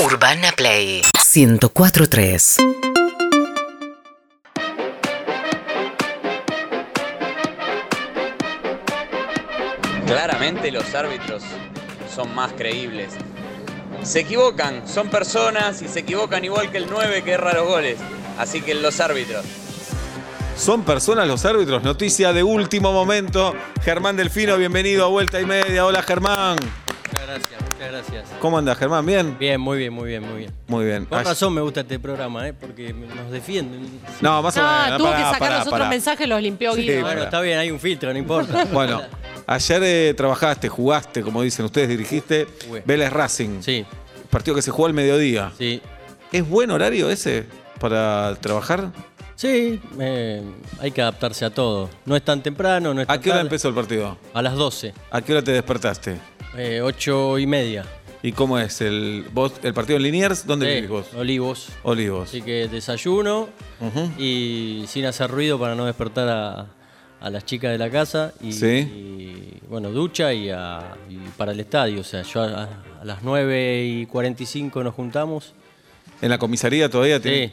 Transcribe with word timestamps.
Urbana 0.00 0.52
Play 0.52 1.02
1043. 1.34 2.56
Claramente 10.06 10.70
los 10.70 10.94
árbitros 10.94 11.42
son 12.14 12.32
más 12.32 12.52
creíbles. 12.52 13.08
Se 14.04 14.20
equivocan, 14.20 14.86
son 14.86 15.08
personas 15.08 15.82
y 15.82 15.88
se 15.88 16.00
equivocan 16.00 16.44
igual 16.44 16.70
que 16.70 16.78
el 16.78 16.86
9 16.88 17.24
que 17.24 17.32
erra 17.32 17.54
los 17.54 17.66
goles. 17.66 17.98
Así 18.38 18.60
que 18.60 18.74
los 18.74 19.00
árbitros. 19.00 19.44
Son 20.56 20.84
personas 20.84 21.26
los 21.26 21.44
árbitros. 21.44 21.82
Noticia 21.82 22.32
de 22.32 22.44
último 22.44 22.92
momento. 22.92 23.52
Germán 23.82 24.16
Delfino, 24.16 24.56
bienvenido 24.58 25.04
a 25.04 25.08
Vuelta 25.08 25.40
y 25.40 25.44
Media. 25.44 25.84
Hola 25.84 26.04
Germán. 26.04 26.56
Muchas 26.56 27.26
gracias, 27.26 27.67
muchas 27.78 27.92
gracias. 27.92 28.28
¿Cómo 28.40 28.58
andas 28.58 28.76
Germán? 28.78 29.06
¿Bien? 29.06 29.36
Bien, 29.38 29.60
muy 29.60 29.78
bien, 29.78 29.92
muy 29.92 30.08
bien, 30.08 30.22
muy 30.28 30.38
bien. 30.38 30.52
Muy 30.66 30.84
bien. 30.84 31.04
Con 31.04 31.18
Ay- 31.18 31.24
razón 31.24 31.54
me 31.54 31.60
gusta 31.60 31.80
este 31.80 31.98
programa, 31.98 32.46
¿eh? 32.48 32.52
porque 32.52 32.92
nos 32.92 33.30
defienden. 33.30 34.00
No, 34.20 34.42
más 34.42 34.56
o 34.56 34.60
menos. 34.60 34.74
Ah, 34.76 34.94
tuvo 34.98 35.06
pará, 35.08 35.16
que 35.18 35.22
sacar 35.24 35.38
pará, 35.38 35.52
los 35.58 35.66
otros 35.66 35.78
pará. 35.78 35.90
mensajes, 35.90 36.28
los 36.28 36.42
limpió 36.42 36.72
Sí, 36.74 36.82
Guido. 36.82 36.94
pará. 37.02 37.06
Bueno, 37.06 37.22
está 37.24 37.40
bien, 37.40 37.58
hay 37.58 37.70
un 37.70 37.80
filtro, 37.80 38.12
no 38.12 38.18
importa. 38.18 38.64
Bueno, 38.72 39.02
ayer 39.46 39.82
eh, 39.84 40.14
trabajaste, 40.16 40.68
jugaste, 40.68 41.22
como 41.22 41.42
dicen 41.42 41.64
ustedes, 41.64 41.88
dirigiste 41.88 42.46
Jugué. 42.66 42.82
Vélez 42.84 43.12
Racing. 43.12 43.62
Sí, 43.62 43.84
Partido 44.30 44.54
que 44.56 44.62
se 44.62 44.70
jugó 44.70 44.86
al 44.86 44.94
mediodía. 44.94 45.52
sí. 45.58 45.80
¿Es 46.30 46.46
buen 46.46 46.70
horario 46.70 47.08
ese 47.08 47.46
para 47.80 48.36
trabajar? 48.38 48.90
Sí, 49.34 49.80
eh, 49.98 50.42
hay 50.78 50.90
que 50.90 51.00
adaptarse 51.00 51.46
a 51.46 51.50
todo. 51.50 51.88
No 52.04 52.14
es 52.16 52.22
tan 52.22 52.42
temprano, 52.42 52.92
no 52.92 53.00
es 53.00 53.08
¿A 53.08 53.14
tan 53.14 53.22
qué 53.22 53.30
hora 53.30 53.38
tarde. 53.38 53.46
empezó 53.46 53.68
el 53.68 53.74
partido? 53.74 54.18
A 54.34 54.42
las 54.42 54.54
12, 54.54 54.92
¿A 55.10 55.22
qué 55.22 55.32
hora 55.32 55.40
te 55.42 55.52
despertaste? 55.52 56.18
Eh, 56.58 56.80
8 56.82 57.38
y 57.38 57.46
media. 57.46 57.84
¿Y 58.22 58.32
cómo 58.32 58.58
es? 58.58 58.80
¿El, 58.80 59.24
vos, 59.32 59.52
el 59.62 59.72
partido 59.74 59.96
en 59.96 60.02
Liniers? 60.02 60.44
¿Dónde 60.46 60.66
Sí, 60.66 60.74
vivís 60.74 60.90
vos? 60.90 61.14
Olivos. 61.14 61.68
Olivos. 61.84 62.28
Así 62.28 62.42
que 62.42 62.66
desayuno 62.68 63.48
y 64.18 64.84
sin 64.88 65.04
hacer 65.06 65.30
ruido 65.30 65.58
para 65.58 65.74
no 65.76 65.86
despertar 65.86 66.28
a, 66.28 66.66
a 67.20 67.30
las 67.30 67.44
chicas 67.44 67.70
de 67.70 67.78
la 67.78 67.90
casa. 67.90 68.32
Y, 68.42 68.52
Sí. 68.52 68.66
y, 68.66 69.58
bueno, 69.68 69.90
ducha 69.90 70.32
y, 70.32 70.50
a- 70.50 70.96
y 71.08 71.16
para 71.36 71.52
el 71.52 71.60
estadio. 71.60 72.00
O 72.00 72.04
sea, 72.04 72.22
yo 72.22 72.42
a, 72.42 72.68
a 73.00 73.04
las 73.04 73.22
9 73.22 73.84
y 73.86 74.06
45 74.06 74.82
nos 74.82 74.94
juntamos. 74.94 75.52
¿En 76.20 76.30
la 76.30 76.38
comisaría 76.38 76.88
todavía? 76.90 77.20
Sí. 77.20 77.52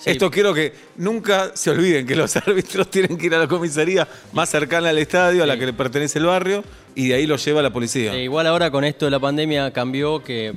Sí. 0.00 0.10
Esto 0.10 0.30
quiero 0.30 0.52
que 0.52 0.72
nunca 0.96 1.52
se 1.54 1.70
olviden 1.70 2.06
que 2.06 2.16
los 2.16 2.36
árbitros 2.36 2.90
tienen 2.90 3.16
que 3.16 3.26
ir 3.26 3.34
a 3.34 3.38
la 3.38 3.48
comisaría 3.48 4.08
más 4.32 4.48
cercana 4.48 4.88
al 4.88 4.98
estadio, 4.98 5.42
a 5.42 5.46
la 5.46 5.58
que 5.58 5.66
le 5.66 5.72
pertenece 5.72 6.18
el 6.18 6.26
barrio, 6.26 6.64
y 6.94 7.08
de 7.08 7.14
ahí 7.14 7.26
los 7.26 7.44
lleva 7.44 7.62
la 7.62 7.72
policía. 7.72 8.14
Eh, 8.14 8.24
igual 8.24 8.46
ahora 8.46 8.70
con 8.70 8.84
esto 8.84 9.04
de 9.04 9.10
la 9.10 9.20
pandemia 9.20 9.72
cambió 9.72 10.22
que 10.22 10.54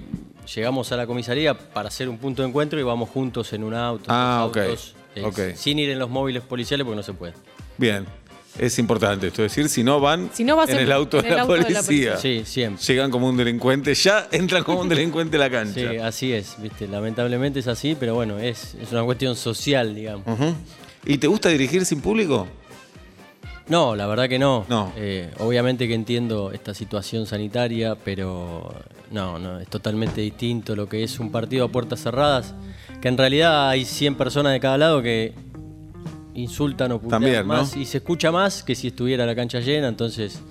llegamos 0.53 0.91
a 0.91 0.97
la 0.97 1.05
comisaría 1.05 1.53
para 1.53 1.89
hacer 1.89 2.09
un 2.09 2.17
punto 2.17 2.41
de 2.41 2.49
encuentro 2.49 2.80
y 2.80 2.83
vamos 2.83 3.09
juntos 3.09 3.53
en 3.53 3.64
un 3.64 3.73
auto. 3.73 4.05
Ah, 4.08 4.39
dos 4.41 4.49
ok, 4.49 4.58
autos, 4.58 5.39
eh. 5.39 5.53
Sin 5.55 5.80
ir 5.80 5.89
en 5.89 5.99
los 5.99 6.09
móviles 6.09 6.44
policiales 6.44 6.86
porque 6.86 6.97
no 6.97 7.03
se 7.03 7.14
puede. 7.14 7.33
Bien, 7.77 8.05
es 8.59 8.78
importante 8.80 9.28
esto, 9.28 9.44
es 9.44 9.52
decir, 9.56 9.70
si 9.70 9.84
no 9.84 10.00
van 10.00 10.30
Si 10.34 10.44
no 10.44 10.56
vas 10.56 10.70
en 10.70 10.78
en- 10.78 10.84
el 10.84 10.92
auto, 10.92 11.18
en 11.18 11.23
de, 11.23 11.30
el 11.30 11.36
la 11.36 11.42
auto 11.42 11.54
de 11.54 11.59
la 11.70 11.82
policía, 11.82 12.18
Sí, 12.18 12.44
siempre. 12.46 12.84
llegan 12.84 13.10
como 13.12 13.28
un 13.30 13.36
delincuente, 13.38 13.94
ya 13.95 14.28
entran 14.32 14.64
como 14.64 14.82
un 14.82 14.90
delincuente 14.90 15.38
a 15.38 15.40
la 15.40 15.50
cancha. 15.50 15.73
Sí, 15.92 15.98
así 15.98 16.34
es, 16.34 16.56
¿viste? 16.62 16.88
Lamentablemente 16.88 17.60
es 17.60 17.68
así, 17.68 17.95
pero 18.00 18.14
bueno, 18.16 18.38
es, 18.40 18.76
es 18.82 18.92
una 18.92 19.04
cuestión 19.04 19.36
social, 19.36 19.95
digamos. 19.95 20.26
¿Y 21.06 21.18
te 21.18 21.28
gusta 21.28 21.50
dirigir 21.50 21.86
sin 21.86 22.00
público? 22.02 22.48
No, 23.68 23.95
la 23.95 24.08
verdad 24.08 24.28
que 24.28 24.40
no. 24.40 24.66
No. 24.67 24.92
Eh, 24.98 25.32
obviamente 25.40 25.88
que 25.88 25.94
entiendo 25.94 26.52
esta 26.52 26.73
situación 26.73 27.26
sanitaria, 27.26 27.95
pero 27.95 28.73
no, 29.10 29.40
no, 29.40 29.60
es 29.60 29.67
totalmente 29.70 30.20
distinto 30.22 30.76
lo 30.76 30.90
que 30.90 31.04
es 31.04 31.17
un 31.20 31.32
partido 31.32 31.66
a 31.66 31.70
puertas 31.70 32.02
cerradas, 32.02 32.54
que 33.02 33.08
en 33.08 33.17
realidad 33.17 33.70
hay 33.70 33.86
100 33.86 34.16
personas 34.16 34.52
de 34.52 34.60
cada 34.60 34.78
lado 34.78 35.02
que 35.02 35.34
insultan 36.36 36.92
o 36.92 37.00
putean 37.00 37.22
También, 37.22 37.48
¿no? 37.48 37.53
más 37.53 37.76
y 37.76 37.86
se 37.86 37.98
escucha 37.98 38.31
más 38.31 38.64
que 38.64 38.76
si 38.76 38.88
estuviera 38.88 39.26
la 39.26 39.36
cancha 39.36 39.60
llena, 39.60 39.88
entonces 39.88 40.42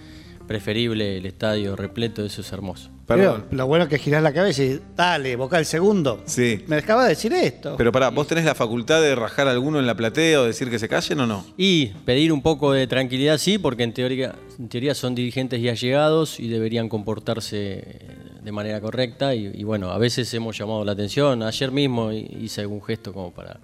preferible 0.47 1.19
el 1.19 1.27
estadio 1.27 1.77
repleto, 1.77 2.25
eso 2.25 2.41
es 2.43 2.53
hermoso. 2.53 2.91
Pero 3.07 3.45
lo 3.51 3.67
bueno 3.67 3.85
es 3.85 3.91
que 3.91 3.99
girás 3.99 4.23
la 4.23 4.33
cabeza 4.33 4.63
y 4.63 4.81
dale, 4.97 5.37
boca 5.37 5.59
el 5.59 5.67
segundo. 5.67 6.23
Sí. 6.27 6.65
Me 6.67 6.77
acaba 6.77 7.05
de 7.05 7.11
decir 7.11 7.33
esto. 7.33 7.75
Pero 7.77 7.93
pará, 7.93 8.11
¿vos 8.11 8.27
tenés 8.27 8.45
la 8.45 8.55
facultad 8.55 9.01
de 9.03 9.15
rajar 9.15 9.49
a 9.49 9.51
alguno 9.51 9.79
en 9.79 9.87
la 9.87 9.95
platea 9.95 10.41
o 10.41 10.45
decir 10.45 10.71
que 10.71 10.79
se 10.79 10.89
callen 10.89 11.21
o 11.21 11.27
no? 11.27 11.45
Y 11.57 11.89
pedir 12.05 12.33
un 12.33 12.43
poco 12.43 12.73
de 12.73 12.87
tranquilidad, 12.87 13.39
sí, 13.39 13.59
porque 13.59 13.83
en 13.83 13.93
teoría, 13.93 14.35
en 14.59 14.69
teoría 14.69 14.95
son 14.95 15.15
dirigentes 15.15 15.61
y 15.61 15.69
allegados 15.69 16.41
y 16.41 16.49
deberían 16.49 16.89
comportarse 16.89 18.01
de 18.43 18.53
manera 18.53 18.81
correcta. 18.81 19.35
Y, 19.35 19.51
y 19.55 19.65
bueno, 19.65 19.91
a 19.91 19.99
veces 19.99 20.33
hemos 20.35 20.57
llamado 20.57 20.85
la 20.85 20.93
atención. 20.93 21.43
Ayer 21.43 21.71
mismo 21.71 22.13
hice 22.13 22.63
algún 22.63 22.83
gesto 22.83 23.13
como 23.13 23.33
para 23.33 23.59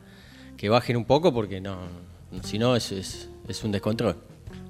que 0.57 0.69
bajen 0.69 0.97
un 0.97 1.05
poco, 1.05 1.33
porque 1.33 1.61
no, 1.61 1.77
si 2.43 2.59
no 2.59 2.77
es, 2.77 2.93
es, 2.93 3.29
es 3.49 3.65
un 3.65 3.73
descontrol. 3.73 4.17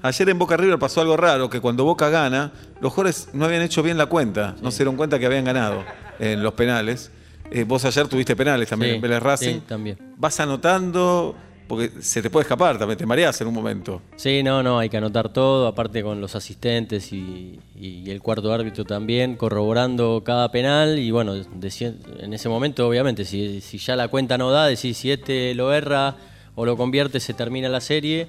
Ayer 0.02 0.28
en 0.28 0.38
Boca 0.38 0.56
River 0.56 0.78
pasó 0.78 1.00
algo 1.00 1.16
raro, 1.16 1.50
que 1.50 1.60
cuando 1.60 1.84
Boca 1.84 2.08
gana, 2.08 2.52
los 2.80 2.92
jugadores 2.92 3.28
no 3.32 3.44
habían 3.46 3.62
hecho 3.62 3.82
bien 3.82 3.98
la 3.98 4.06
cuenta, 4.06 4.54
no 4.62 4.70
se 4.70 4.78
dieron 4.78 4.96
cuenta 4.96 5.18
que 5.18 5.26
habían 5.26 5.44
ganado 5.44 5.82
en 6.20 6.42
los 6.42 6.54
penales. 6.54 7.10
Eh, 7.50 7.64
vos 7.64 7.84
ayer 7.84 8.06
tuviste 8.06 8.36
penales 8.36 8.68
también 8.68 8.92
Sí, 8.92 8.96
en 8.96 9.02
Vélez 9.02 9.22
Racing. 9.22 9.54
sí, 9.54 9.62
también. 9.66 9.98
Vas 10.16 10.38
anotando, 10.38 11.34
porque 11.66 11.90
se 12.00 12.22
te 12.22 12.30
puede 12.30 12.42
escapar 12.42 12.78
también, 12.78 12.96
te 12.98 13.06
mareás 13.06 13.40
en 13.40 13.48
un 13.48 13.54
momento. 13.54 14.02
Sí, 14.16 14.42
no, 14.42 14.62
no, 14.62 14.78
hay 14.78 14.88
que 14.88 14.98
anotar 14.98 15.32
todo, 15.32 15.66
aparte 15.66 16.02
con 16.02 16.20
los 16.20 16.36
asistentes 16.36 17.12
y, 17.12 17.58
y 17.74 18.08
el 18.10 18.20
cuarto 18.22 18.52
árbitro 18.52 18.84
también, 18.84 19.34
corroborando 19.36 20.22
cada 20.24 20.52
penal 20.52 20.98
y 20.98 21.10
bueno, 21.10 21.34
en 21.34 22.32
ese 22.34 22.48
momento 22.48 22.86
obviamente, 22.86 23.24
si, 23.24 23.60
si 23.62 23.78
ya 23.78 23.96
la 23.96 24.08
cuenta 24.08 24.38
no 24.38 24.50
da, 24.50 24.66
decís 24.66 24.96
si 24.96 25.10
este 25.10 25.54
lo 25.54 25.72
erra 25.72 26.16
o 26.58 26.66
lo 26.66 26.76
convierte, 26.76 27.20
se 27.20 27.34
termina 27.34 27.68
la 27.68 27.80
serie. 27.80 28.26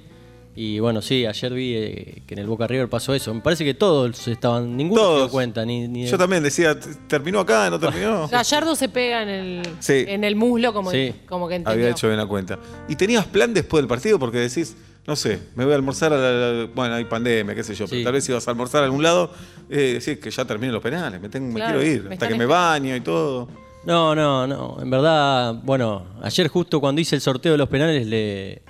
Y 0.55 0.79
bueno, 0.79 1.01
sí, 1.01 1.25
ayer 1.25 1.53
vi 1.53 1.73
eh, 1.75 2.23
que 2.27 2.33
en 2.33 2.39
el 2.39 2.47
Boca 2.47 2.67
River 2.67 2.89
pasó 2.89 3.13
eso. 3.13 3.33
Me 3.33 3.41
parece 3.41 3.63
que 3.65 3.73
todos 3.73 4.27
estaban, 4.27 4.75
ninguno 4.77 5.11
se 5.13 5.15
dio 5.17 5.29
cuenta. 5.29 5.65
Ni, 5.65 5.87
ni 5.87 6.05
Yo 6.05 6.17
también 6.17 6.43
decía, 6.43 6.77
"T- 6.79 6.89
¿terminó 7.07 7.39
acá? 7.39 7.69
¿No 7.69 7.79
terminó? 7.79 8.27
Gallardo 8.31 8.75
se 8.75 8.89
pega 8.89 9.23
en 9.23 9.29
el, 9.29 9.61
Sí. 9.79 10.05
en 10.07 10.23
el 10.23 10.35
muslo 10.35 10.73
como, 10.73 10.91
Sí. 10.91 11.13
como 11.27 11.47
que 11.47 11.55
entendió. 11.55 11.73
Había 11.81 11.89
hecho 11.91 12.07
bien 12.07 12.17
la 12.17 12.25
cuenta. 12.25 12.59
¿Y 12.87 12.95
tenías 12.95 13.25
plan 13.25 13.53
después 13.53 13.81
del 13.81 13.87
partido? 13.87 14.19
Porque 14.19 14.37
decís, 14.39 14.75
no 15.07 15.15
sé, 15.15 15.39
me 15.55 15.63
voy 15.63 15.73
a 15.73 15.75
almorzar 15.77 16.13
a 16.13 16.17
la, 16.17 16.31
la- 16.31 16.65
Bueno, 16.75 16.95
hay 16.95 17.05
pandemia, 17.05 17.55
qué 17.55 17.63
sé 17.63 17.73
yo, 17.73 17.87
pero 17.87 18.03
tal 18.03 18.13
vez 18.13 18.23
si 18.25 18.31
vas 18.33 18.47
a 18.47 18.51
almorzar 18.51 18.81
a 18.81 18.85
algún 18.85 19.01
lado, 19.03 19.31
eh, 19.69 19.99
decís 20.03 20.19
que 20.21 20.29
ya 20.29 20.45
terminé 20.45 20.71
los 20.73 20.83
penales, 20.83 21.21
me, 21.21 21.29
tengo, 21.29 21.53
me 21.53 21.61
quiero 21.63 21.81
ir, 21.83 22.03
me 22.03 22.13
hasta 22.15 22.27
que 22.27 22.35
me 22.35 22.45
baño 22.45 22.95
y 22.95 23.01
todo. 23.01 23.47
No, 23.85 24.13
no, 24.13 24.45
no. 24.45 24.77
En 24.81 24.89
verdad, 24.89 25.55
bueno, 25.63 26.05
ayer 26.21 26.47
justo 26.47 26.81
cuando 26.81 26.99
hice 27.01 27.15
el 27.15 27.21
sorteo 27.21 27.53
de 27.53 27.57
los 27.57 27.69
penales 27.69 28.05
le, 28.05 28.61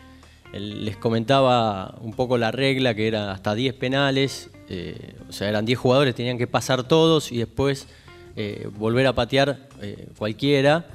les 0.53 0.97
comentaba 0.97 1.95
un 2.01 2.13
poco 2.13 2.37
la 2.37 2.51
regla, 2.51 2.93
que 2.93 3.07
era 3.07 3.31
hasta 3.31 3.55
10 3.55 3.73
penales, 3.75 4.51
eh, 4.69 5.15
o 5.27 5.31
sea, 5.31 5.49
eran 5.49 5.65
10 5.65 5.79
jugadores, 5.79 6.15
tenían 6.15 6.37
que 6.37 6.47
pasar 6.47 6.87
todos 6.87 7.31
y 7.31 7.37
después 7.37 7.87
eh, 8.35 8.67
volver 8.77 9.07
a 9.07 9.13
patear 9.13 9.67
eh, 9.81 10.07
cualquiera. 10.17 10.85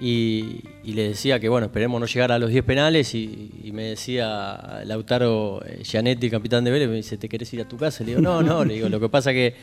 Y, 0.00 0.64
y 0.82 0.94
le 0.94 1.08
decía 1.08 1.38
que, 1.38 1.48
bueno, 1.48 1.66
esperemos 1.66 2.00
no 2.00 2.06
llegar 2.06 2.32
a 2.32 2.38
los 2.38 2.50
10 2.50 2.64
penales. 2.64 3.14
Y, 3.14 3.60
y 3.62 3.70
me 3.70 3.84
decía 3.84 4.82
Lautaro 4.84 5.62
Gianetti, 5.84 6.28
capitán 6.30 6.64
de 6.64 6.72
Vélez, 6.72 6.88
me 6.88 6.96
dice, 6.96 7.16
¿te 7.16 7.28
querés 7.28 7.52
ir 7.54 7.60
a 7.60 7.68
tu 7.68 7.76
casa? 7.76 8.02
Le 8.02 8.10
digo, 8.10 8.20
no, 8.20 8.42
no, 8.42 8.64
le 8.64 8.74
digo, 8.74 8.88
lo 8.88 8.98
que 8.98 9.08
pasa 9.08 9.32
que 9.32 9.54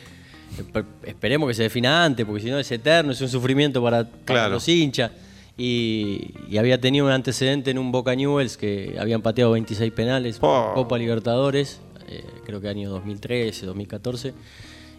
Esperemos 1.05 1.47
que 1.47 1.53
se 1.53 1.63
defina 1.63 2.03
antes, 2.05 2.25
porque 2.25 2.41
si 2.41 2.49
no 2.49 2.59
es 2.59 2.71
eterno, 2.71 3.11
es 3.11 3.21
un 3.21 3.29
sufrimiento 3.29 3.81
para, 3.83 4.03
para 4.03 4.23
Claro. 4.25 4.53
los 4.55 4.67
hinchas. 4.67 5.11
Y, 5.57 6.33
y 6.49 6.57
había 6.57 6.79
tenido 6.79 7.05
un 7.05 7.11
antecedente 7.11 7.71
en 7.71 7.77
un 7.77 7.91
Boca 7.91 8.15
Newells 8.15 8.55
que 8.55 8.95
habían 8.99 9.21
pateado 9.21 9.51
26 9.51 9.91
penales, 9.91 10.37
Oh. 10.41 10.71
Copa 10.73 10.97
Libertadores, 10.97 11.81
eh, 12.07 12.23
creo 12.45 12.61
que 12.61 12.69
año 12.69 12.89
2013, 12.89 13.65
2014. 13.65 14.33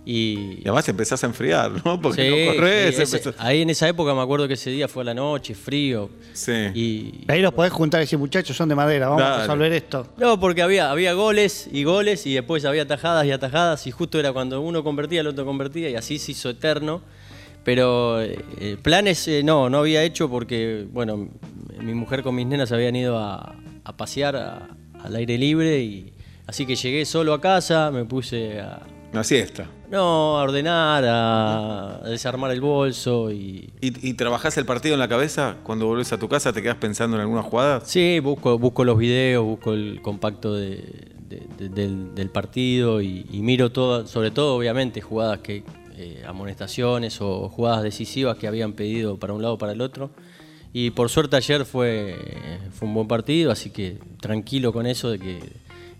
Y, 0.04 0.58
Y 0.58 0.62
además 0.64 0.86
te 0.86 0.92
empezás 0.92 1.22
a 1.22 1.26
enfriar, 1.26 1.70
¿no? 1.84 2.00
Porque 2.00 2.22
Sí, 2.22 2.46
no 2.46 2.54
corres. 2.54 2.96
sí, 2.96 3.02
ese- 3.02 3.16
empezás- 3.18 3.34
ahí 3.38 3.60
en 3.62 3.70
esa 3.70 3.86
época 3.88 4.14
me 4.14 4.22
acuerdo 4.22 4.48
que 4.48 4.54
ese 4.54 4.70
día 4.70 4.88
fue 4.88 5.02
a 5.02 5.04
la 5.06 5.14
noche, 5.14 5.54
frío. 5.54 6.08
Sí. 6.32 6.52
Y, 6.74 7.24
Ahí 7.28 7.42
los 7.42 7.52
podés 7.52 7.72
juntar 7.72 8.00
y 8.00 8.04
decir, 8.04 8.18
muchachos, 8.18 8.56
son 8.56 8.68
de 8.70 8.74
madera, 8.74 9.08
vamos 9.08 9.22
Dale. 9.22 9.34
a 9.34 9.38
resolver 9.40 9.72
esto. 9.72 10.06
No, 10.16 10.40
porque 10.40 10.62
había, 10.62 10.90
había 10.90 11.12
goles 11.12 11.68
y 11.70 11.84
goles 11.84 12.26
y 12.26 12.32
después 12.34 12.64
había 12.64 12.86
tajadas 12.86 13.26
y 13.26 13.30
atajadas 13.30 13.86
y 13.86 13.90
justo 13.90 14.18
era 14.18 14.32
cuando 14.32 14.60
uno 14.62 14.82
convertía, 14.82 15.20
el 15.20 15.26
otro 15.26 15.44
convertía 15.44 15.90
y 15.90 15.94
así 15.96 16.18
se 16.18 16.32
hizo 16.32 16.48
eterno. 16.50 17.02
Pero 17.62 18.22
eh, 18.22 18.78
planes 18.82 19.28
eh, 19.28 19.42
no, 19.44 19.68
no 19.68 19.78
había 19.78 20.02
hecho 20.02 20.30
porque, 20.30 20.86
bueno, 20.90 21.28
mi 21.78 21.92
mujer 21.92 22.22
con 22.22 22.34
mis 22.34 22.46
nenas 22.46 22.72
habían 22.72 22.96
ido 22.96 23.18
a, 23.18 23.54
a 23.84 23.96
pasear 23.98 24.34
a- 24.36 24.68
al 25.04 25.14
aire 25.16 25.36
libre 25.36 25.78
y 25.80 26.12
así 26.46 26.64
que 26.64 26.74
llegué 26.74 27.04
solo 27.04 27.34
a 27.34 27.40
casa, 27.40 27.90
me 27.90 28.06
puse 28.06 28.60
a, 28.60 28.80
Una 29.12 29.24
siesta. 29.24 29.66
no, 29.90 30.38
a 30.38 30.42
ordenar, 30.44 31.04
a 31.04 32.00
desarmar 32.08 32.52
el 32.52 32.60
bolso 32.60 33.32
y, 33.32 33.72
¿Y, 33.80 34.08
y 34.08 34.14
trabajás 34.14 34.56
el 34.56 34.64
partido 34.64 34.94
en 34.94 35.00
la 35.00 35.08
cabeza? 35.08 35.56
Cuando 35.64 35.86
volvés 35.86 36.12
a 36.12 36.18
tu 36.18 36.28
casa, 36.28 36.52
¿te 36.52 36.62
quedás 36.62 36.76
pensando 36.76 37.16
en 37.16 37.22
alguna 37.22 37.42
jugada? 37.42 37.80
Sí, 37.84 38.20
busco, 38.20 38.56
busco 38.58 38.84
los 38.84 38.96
videos, 38.98 39.44
busco 39.44 39.72
el 39.74 40.00
compacto 40.00 40.54
de- 40.54 41.08
de- 41.28 41.42
de- 41.58 41.68
del, 41.70 42.14
del 42.14 42.28
partido 42.30 43.00
y, 43.02 43.26
y 43.32 43.40
miro 43.42 43.72
todo, 43.72 44.06
sobre 44.06 44.30
todo 44.30 44.56
obviamente 44.56 45.00
jugadas 45.00 45.40
que 45.40 45.64
eh, 45.96 46.22
amonestaciones 46.26 47.20
o 47.20 47.48
jugadas 47.48 47.82
decisivas 47.82 48.36
que 48.36 48.46
habían 48.46 48.74
pedido 48.74 49.16
para 49.18 49.32
un 49.32 49.42
lado 49.42 49.54
o 49.54 49.58
para 49.58 49.72
el 49.72 49.80
otro. 49.80 50.10
Y 50.72 50.90
por 50.90 51.08
suerte 51.08 51.34
ayer 51.34 51.64
fue, 51.64 52.16
fue 52.72 52.86
un 52.86 52.94
buen 52.94 53.08
partido, 53.08 53.50
así 53.50 53.70
que 53.70 53.98
tranquilo 54.20 54.72
con 54.72 54.86
eso 54.86 55.10
de 55.10 55.18
que 55.18 55.40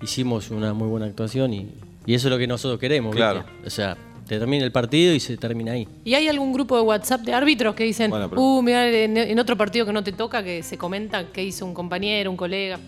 hicimos 0.01 0.51
una 0.53 0.73
muy 0.75 0.87
buena 0.87 1.07
actuación 1.07 1.53
y, 1.53 1.67
y 2.11 2.15
eso 2.15 2.29
es 2.29 2.33
lo 2.33 2.39
que 2.39 2.47
nosotros 2.47 2.79
queremos. 2.81 3.15
¿viste? 3.15 3.19
Claro. 3.31 3.45
O 3.65 3.71
sea, 3.71 3.97
termina 4.27 4.65
el 4.65 4.73
partido 4.73 5.15
y 5.15 5.21
se 5.21 5.37
termina 5.37 5.73
ahí. 5.73 5.87
¿Y 6.05 6.15
hay 6.15 6.29
algún 6.29 6.53
grupo 6.53 6.77
de 6.77 6.83
WhatsApp 6.83 7.21
de 7.23 7.35
árbitros 7.35 7.75
que 7.75 7.85
dicen, 7.85 8.11
Buena 8.11 8.29
pregunta. 8.29 8.59
uh, 8.59 8.63
mira, 8.63 8.89
en, 8.89 9.17
en 9.17 9.39
otro 9.39 9.57
partido 9.57 9.85
que 9.87 9.93
no 9.93 10.03
te 10.05 10.13
toca, 10.13 10.43
que 10.43 10.63
se 10.63 10.77
comenta 10.79 11.27
qué 11.33 11.43
hizo 11.45 11.65
un 11.67 11.75
compañero, 11.75 12.31
un 12.31 12.37
colega? 12.37 12.79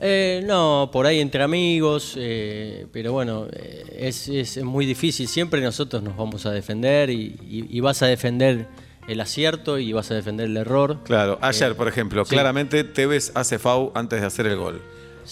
Eh, 0.00 0.42
no, 0.44 0.90
por 0.92 1.06
ahí 1.06 1.20
entre 1.20 1.42
amigos, 1.42 2.14
eh, 2.18 2.86
pero 2.92 3.12
bueno, 3.12 3.46
eh, 3.52 3.84
es, 4.00 4.28
es 4.28 4.62
muy 4.62 4.86
difícil. 4.86 5.28
Siempre 5.28 5.60
nosotros 5.60 6.02
nos 6.02 6.16
vamos 6.16 6.44
a 6.46 6.50
defender 6.50 7.10
y, 7.10 7.36
y- 7.48 7.66
y 7.70 7.80
vas 7.80 8.02
a 8.02 8.06
defender 8.06 8.66
el 9.06 9.20
acierto 9.20 9.78
y 9.78 9.92
vas 9.92 10.10
a 10.10 10.14
defender 10.14 10.46
el 10.46 10.56
error. 10.56 10.98
Claro, 11.04 11.38
ayer, 11.40 11.76
por 11.76 11.86
ejemplo, 11.88 12.24
sí. 12.24 12.30
claramente 12.30 12.82
Tevez 12.84 13.30
hace 13.34 13.58
FAU 13.58 13.92
antes 13.94 14.20
de 14.20 14.26
hacer 14.26 14.46
el 14.46 14.56
gol. 14.56 14.82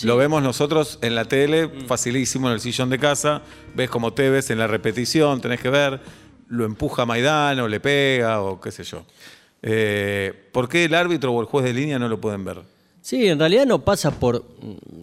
Lo 0.04 0.16
vemos 0.16 0.42
nosotros 0.42 0.98
en 1.02 1.14
la 1.14 1.24
tele, 1.26 1.66
Mm. 1.66 1.86
facilísimo 1.86 2.48
en 2.48 2.54
el 2.54 2.60
sillón 2.60 2.90
de 2.90 2.98
casa. 2.98 3.42
Ves 3.74 3.90
como 3.90 4.12
Tevez 4.12 4.50
en 4.50 4.58
la 4.58 4.66
repetición, 4.66 5.40
tenés 5.40 5.60
que 5.60 5.70
ver, 5.70 6.00
lo 6.48 6.64
empuja 6.64 7.04
Maidano, 7.06 7.68
le 7.68 7.80
pega 7.80 8.40
o 8.42 8.60
qué 8.60 8.70
sé 8.70 8.84
yo. 8.84 9.04
Eh, 9.62 10.32
¿Por 10.52 10.68
qué 10.68 10.84
el 10.86 10.94
árbitro 10.94 11.32
o 11.32 11.40
el 11.40 11.46
juez 11.46 11.64
de 11.64 11.72
línea 11.72 11.98
no 11.98 12.08
lo 12.08 12.20
pueden 12.20 12.44
ver? 12.44 12.58
Sí, 13.00 13.26
en 13.28 13.38
realidad 13.38 13.66
no 13.66 13.84
pasa 13.84 14.10
por. 14.12 14.44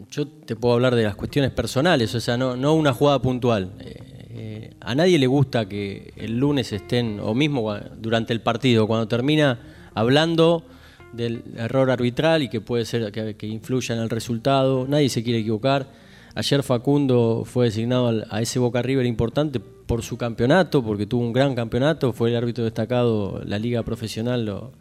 Yo 0.09 0.27
te 0.27 0.55
puedo 0.55 0.73
hablar 0.75 0.95
de 0.95 1.03
las 1.03 1.15
cuestiones 1.15 1.51
personales, 1.51 2.13
o 2.15 2.19
sea, 2.19 2.37
no, 2.37 2.55
no 2.55 2.73
una 2.73 2.93
jugada 2.93 3.21
puntual. 3.21 3.71
Eh, 3.79 3.95
eh, 4.31 4.73
a 4.81 4.95
nadie 4.95 5.19
le 5.19 5.27
gusta 5.27 5.67
que 5.67 6.13
el 6.15 6.37
lunes 6.37 6.71
estén, 6.71 7.19
o 7.21 7.33
mismo 7.33 7.75
durante 7.97 8.31
el 8.33 8.41
partido, 8.41 8.87
cuando 8.87 9.07
termina 9.07 9.59
hablando 9.93 10.65
del 11.13 11.43
error 11.57 11.89
arbitral 11.91 12.43
y 12.43 12.49
que 12.49 12.61
puede 12.61 12.85
ser 12.85 13.11
que, 13.11 13.35
que 13.35 13.47
influya 13.47 13.95
en 13.95 14.01
el 14.01 14.09
resultado. 14.09 14.85
Nadie 14.87 15.09
se 15.09 15.23
quiere 15.23 15.39
equivocar. 15.39 15.87
Ayer 16.35 16.61
Facundo 16.63 17.43
fue 17.45 17.65
designado 17.65 18.23
a 18.29 18.41
ese 18.41 18.59
Boca 18.59 18.81
River 18.81 19.05
importante 19.05 19.59
por 19.59 20.03
su 20.03 20.17
campeonato, 20.17 20.83
porque 20.83 21.05
tuvo 21.07 21.23
un 21.23 21.33
gran 21.33 21.55
campeonato, 21.55 22.13
fue 22.13 22.29
el 22.29 22.35
árbitro 22.35 22.63
destacado, 22.63 23.41
la 23.45 23.57
liga 23.57 23.81
profesional 23.83 24.45
lo, 24.45 24.71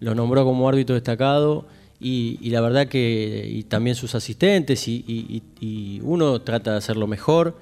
lo 0.00 0.14
nombró 0.14 0.44
como 0.44 0.68
árbitro 0.68 0.94
destacado 0.94 1.66
y, 2.00 2.38
y 2.40 2.50
la 2.50 2.62
verdad 2.62 2.88
que 2.88 3.46
y 3.52 3.62
también 3.64 3.94
sus 3.94 4.14
asistentes 4.14 4.88
y, 4.88 5.04
y- 5.06 5.42
y- 5.60 5.66
y 5.96 6.00
uno 6.02 6.40
trata 6.40 6.72
de 6.72 6.78
hacerlo 6.78 7.06
mejor. 7.06 7.56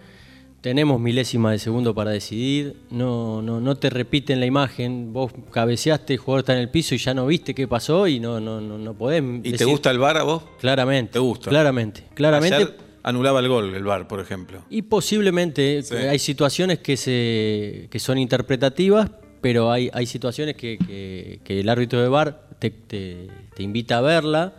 Tenemos 0.61 1.01
milésima 1.01 1.53
de 1.53 1.59
segundo 1.59 1.95
para 1.95 2.11
decidir, 2.11 2.77
no, 2.91 3.41
no, 3.41 3.63
no 3.63 3.77
te 3.77 3.89
repiten 3.89 4.41
la 4.41 4.47
imagen, 4.47 5.11
vos 5.15 5.33
cabeceaste, 5.51 6.13
el 6.13 6.19
jugador 6.19 6.41
está 6.41 6.53
en 6.53 6.59
el 6.59 6.69
piso 6.69 6.95
y 6.95 6.99
ya 6.99 7.15
no 7.15 7.27
viste 7.27 7.55
qué 7.55 7.67
pasó 7.67 8.07
y 8.07 8.21
no, 8.21 8.41
no, 8.41 8.61
no, 8.61 8.77
no 8.77 8.93
podés 8.93 9.23
¿Y 9.43 9.53
te 9.53 9.65
gusta 9.65 9.91
el 9.91 9.99
VAR 9.99 10.19
a 10.19 10.23
vos? 10.23 10.43
Claramente. 10.61 11.13
¿Te 11.15 11.19
gusta? 11.19 11.49
Claramente. 11.49 12.05
Claramente. 12.15 12.57
Ayer 12.57 12.77
anulaba 13.03 13.41
el 13.41 13.49
gol 13.49 13.75
el 13.75 13.85
VAR, 13.85 14.07
por 14.07 14.21
ejemplo. 14.21 14.63
Y 14.69 14.83
posiblemente 14.83 15.83
Sí. 15.83 15.95
eh, 15.95 16.11
hay 16.11 16.19
situaciones 16.19 16.81
que, 16.81 16.99
se, 16.99 17.89
que 17.91 17.99
son 17.99 18.19
interpretativas, 18.19 19.11
pero 19.41 19.73
hay, 19.73 19.89
hay 19.95 20.05
situaciones 20.05 20.57
que, 20.57 20.77
que- 20.77 21.41
que 21.43 21.61
el 21.61 21.71
árbitro 21.71 22.03
de 22.03 22.09
VAR 22.09 22.49
te, 22.59 22.69
te- 22.69 23.29
te 23.57 23.63
invita 23.63 23.97
a 23.97 24.01
verla 24.03 24.53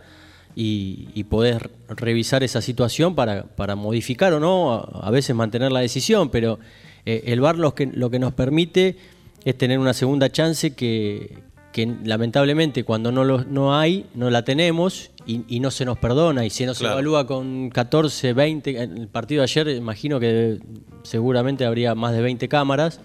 y, 0.54 1.08
y 1.14 1.24
podés 1.24 1.60
re- 1.62 1.70
revisar 1.88 2.42
esa 2.42 2.60
situación 2.60 3.14
para, 3.14 3.44
para 3.44 3.74
modificar 3.76 4.32
o 4.34 4.40
no, 4.40 4.72
a, 4.74 5.06
a 5.06 5.10
veces 5.10 5.34
mantener 5.36 5.72
la 5.72 5.80
decisión, 5.80 6.28
pero 6.30 6.58
eh, 7.06 7.24
el 7.26 7.40
VAR 7.40 7.56
lo 7.58 7.74
que, 7.74 7.86
lo 7.86 8.10
que 8.10 8.18
nos 8.18 8.32
permite 8.34 8.96
es 9.44 9.56
tener 9.58 9.78
una 9.78 9.92
segunda 9.94 10.30
chance 10.30 10.74
que, 10.74 11.38
que 11.72 11.94
lamentablemente 12.04 12.84
cuando 12.84 13.10
no, 13.12 13.24
lo, 13.24 13.44
no 13.44 13.76
hay, 13.76 14.06
no 14.14 14.30
la 14.30 14.44
tenemos 14.44 15.10
y, 15.26 15.42
y 15.48 15.60
no 15.60 15.70
se 15.70 15.84
nos 15.84 15.98
perdona 15.98 16.44
y 16.44 16.50
se 16.50 16.66
nos 16.66 16.78
Claro. 16.78 16.94
evalúa 16.94 17.26
con 17.26 17.70
14, 17.70 18.32
20, 18.34 18.82
en 18.82 18.98
el 18.98 19.08
partido 19.08 19.40
de 19.40 19.44
ayer 19.44 19.68
imagino 19.70 20.20
que 20.20 20.58
seguramente 21.02 21.64
habría 21.64 21.94
más 21.94 22.12
de 22.12 22.22
20 22.22 22.48
cámaras 22.48 23.00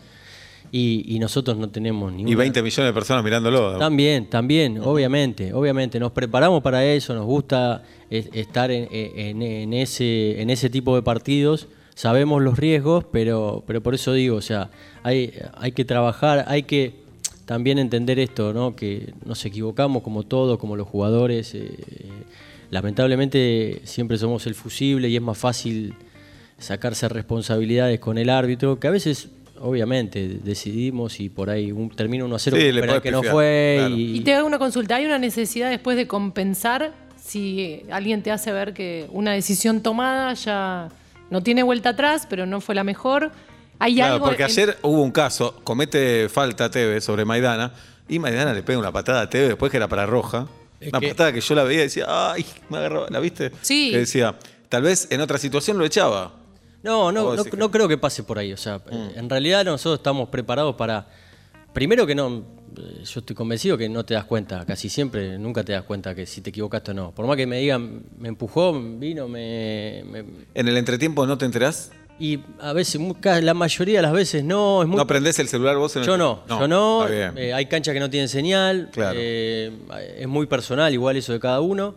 y, 0.72 1.04
y 1.16 1.20
nosotros 1.20 1.58
no 1.58 1.70
tenemos 1.70 2.12
ni 2.14 2.30
Y 2.30 2.36
20 2.36 2.62
millones 2.62 2.90
de 2.90 2.94
personas 2.94 3.24
mirándolo. 3.24 3.78
También, 3.78 4.30
también, 4.30 4.80
obviamente, 4.80 5.54
obviamente. 5.54 6.00
Nos 6.00 6.12
preparamos 6.12 6.62
para 6.62 6.86
eso, 6.86 7.14
nos 7.14 7.26
gusta 7.26 7.84
estar 8.10 8.70
en, 8.72 8.88
en- 8.92 9.42
en 9.42 9.74
ese, 9.74 10.42
en 10.42 10.50
ese 10.50 10.70
tipo 10.70 10.96
de 10.96 11.02
partidos. 11.02 11.68
Sabemos 11.96 12.42
los 12.44 12.58
riesgos, 12.60 13.06
pero, 13.12 13.64
pero 13.66 13.82
por 13.82 13.96
eso 13.96 14.14
digo, 14.14 14.36
o 14.38 14.42
sea, 14.42 14.70
hay, 15.04 15.34
hay 15.56 15.72
que 15.72 15.84
trabajar, 15.86 16.46
hay 16.48 16.64
que 16.64 16.94
también 17.46 17.80
entender 17.80 18.20
esto, 18.20 18.54
¿no? 18.54 18.76
Que 18.76 19.14
nos 19.26 19.44
equivocamos 19.46 20.04
como 20.04 20.24
todos, 20.24 20.58
como 20.60 20.76
los 20.76 20.88
jugadores. 20.88 21.56
eh, 21.56 21.72
lamentablemente 22.70 23.82
siempre 23.86 24.18
somos 24.18 24.46
el 24.48 24.54
fusible 24.56 25.10
y 25.10 25.16
es 25.16 25.22
más 25.22 25.38
fácil 25.38 25.94
sacarse 26.58 27.08
responsabilidades 27.08 28.00
con 28.00 28.18
el 28.18 28.30
árbitro, 28.30 28.80
que 28.80 28.88
a 28.88 28.92
veces, 28.92 29.30
obviamente, 29.62 30.40
decidimos 30.44 31.20
y 31.20 31.30
por 31.30 31.50
ahí 31.50 31.72
un, 31.72 31.90
termina 31.90 32.26
1 32.26 32.36
a 32.36 32.40
0 32.40 32.58
Sí, 32.58 33.02
que 33.02 33.12
no 33.12 33.24
fue. 33.24 33.76
claro. 33.80 33.96
Y, 33.96 34.18
Y 34.18 34.20
te 34.22 34.34
hago 34.34 34.48
una 34.48 34.60
consulta, 34.60 34.96
¿hay 34.96 35.06
una 35.06 35.18
necesidad 35.20 35.70
después 35.70 35.98
de 35.98 36.08
compensar 36.08 36.94
si 37.22 37.84
alguien 37.92 38.24
te 38.24 38.32
hace 38.32 38.52
ver 38.52 38.74
que 38.74 39.08
una 39.12 39.32
decisión 39.34 39.82
tomada 39.82 40.34
ya 40.34 40.90
no 41.30 41.44
tiene 41.44 41.64
vuelta 41.64 41.90
atrás, 41.90 42.28
pero 42.30 42.46
no 42.46 42.62
fue 42.62 42.76
la 42.76 42.84
mejor? 42.84 43.32
¿Hay 43.80 43.96
Claro, 43.96 44.14
algo 44.16 44.26
porque 44.28 44.44
en- 44.44 44.50
ayer 44.50 44.78
hubo 44.82 45.02
un 45.04 45.12
caso, 45.12 45.60
comete 45.64 46.30
falta 46.30 46.72
Tevez 46.72 47.04
sobre 47.04 47.26
Maidana, 47.26 47.74
y 48.10 48.20
Maidana 48.20 48.54
le 48.54 48.64
pega 48.64 48.80
una 48.80 48.92
patada 48.92 49.22
a 49.22 49.30
Tevez 49.30 49.50
después 49.50 49.70
que 49.70 49.78
era 49.78 49.88
para 49.88 50.06
roja. 50.06 50.48
Es 50.80 50.90
una 50.90 51.00
que- 51.00 51.10
patada 51.10 51.34
que 51.34 51.42
yo 51.42 51.54
la 51.56 51.64
veía 51.64 51.80
y 51.82 51.84
decía, 51.84 52.06
¡ay! 52.08 52.46
Me 52.70 52.78
agarró, 52.78 53.08
¿la 53.10 53.20
viste? 53.20 53.52
Sí. 53.62 53.90
Que 53.92 53.98
decía, 54.00 54.36
tal 54.70 54.84
vez 54.84 55.08
en 55.12 55.22
otra 55.22 55.38
situación 55.38 55.78
lo 55.78 55.86
echaba. 55.86 56.34
No, 56.84 57.12
no, 57.12 57.36
no, 57.36 57.44
no 57.58 57.72
creo 57.72 57.88
que 57.88 57.98
pase 57.98 58.24
por 58.24 58.38
ahí. 58.40 58.54
O 58.54 58.58
sea, 58.58 58.82
en 59.16 59.30
realidad 59.30 59.66
nosotros 59.66 60.00
estamos 60.00 60.30
preparados 60.30 60.76
para. 60.76 61.08
Primero 61.74 62.08
que 62.08 62.16
no, 62.16 62.44
eh, 62.78 63.04
yo 63.04 63.20
estoy 63.20 63.36
convencido 63.36 63.78
que 63.78 63.88
no 63.88 64.04
te 64.04 64.14
das 64.16 64.26
cuenta, 64.26 64.66
casi 64.66 64.90
siempre, 64.90 65.38
nunca 65.38 65.64
te 65.64 65.74
das 65.74 65.84
cuenta 65.84 66.16
que 66.16 66.26
si 66.26 66.42
te 66.42 66.50
equivocaste 66.50 66.92
o 66.92 66.94
no. 66.94 67.12
Por 67.12 67.28
más 67.28 67.36
que 67.38 67.46
me 67.46 67.60
digan, 67.60 68.02
me 68.18 68.30
empujó, 68.30 68.74
vino, 68.74 69.28
me. 69.28 70.04
me- 70.10 70.26
¿En 70.56 70.68
el 70.68 70.78
entretiempo 70.78 71.26
no 71.28 71.38
te 71.38 71.46
enterás? 71.46 71.92
y 72.20 72.40
a 72.60 72.74
veces, 72.74 73.00
la 73.44 73.54
mayoría 73.54 74.00
de 74.00 74.02
las 74.02 74.12
veces 74.12 74.44
no, 74.44 74.82
es 74.82 74.88
muy. 74.88 74.98
¿No 74.98 75.06
prendés 75.06 75.38
el 75.38 75.48
celular 75.48 75.78
vos? 75.78 75.96
En 75.98 76.02
el- 76.02 76.08
Yo 76.08 76.18
no, 76.18 76.42
yo 76.48 76.68
no. 76.68 77.08
Eh, 77.08 77.54
hay 77.54 77.66
canchas 77.68 77.94
que 77.94 78.00
no 78.00 78.10
tienen 78.10 78.28
señal. 78.28 78.90
Claro. 78.92 79.20
eh, 79.22 79.72
es 80.18 80.28
muy 80.28 80.48
personal, 80.48 80.92
igual 80.94 81.16
eso 81.18 81.34
de 81.34 81.40
cada 81.40 81.60
uno. 81.62 81.94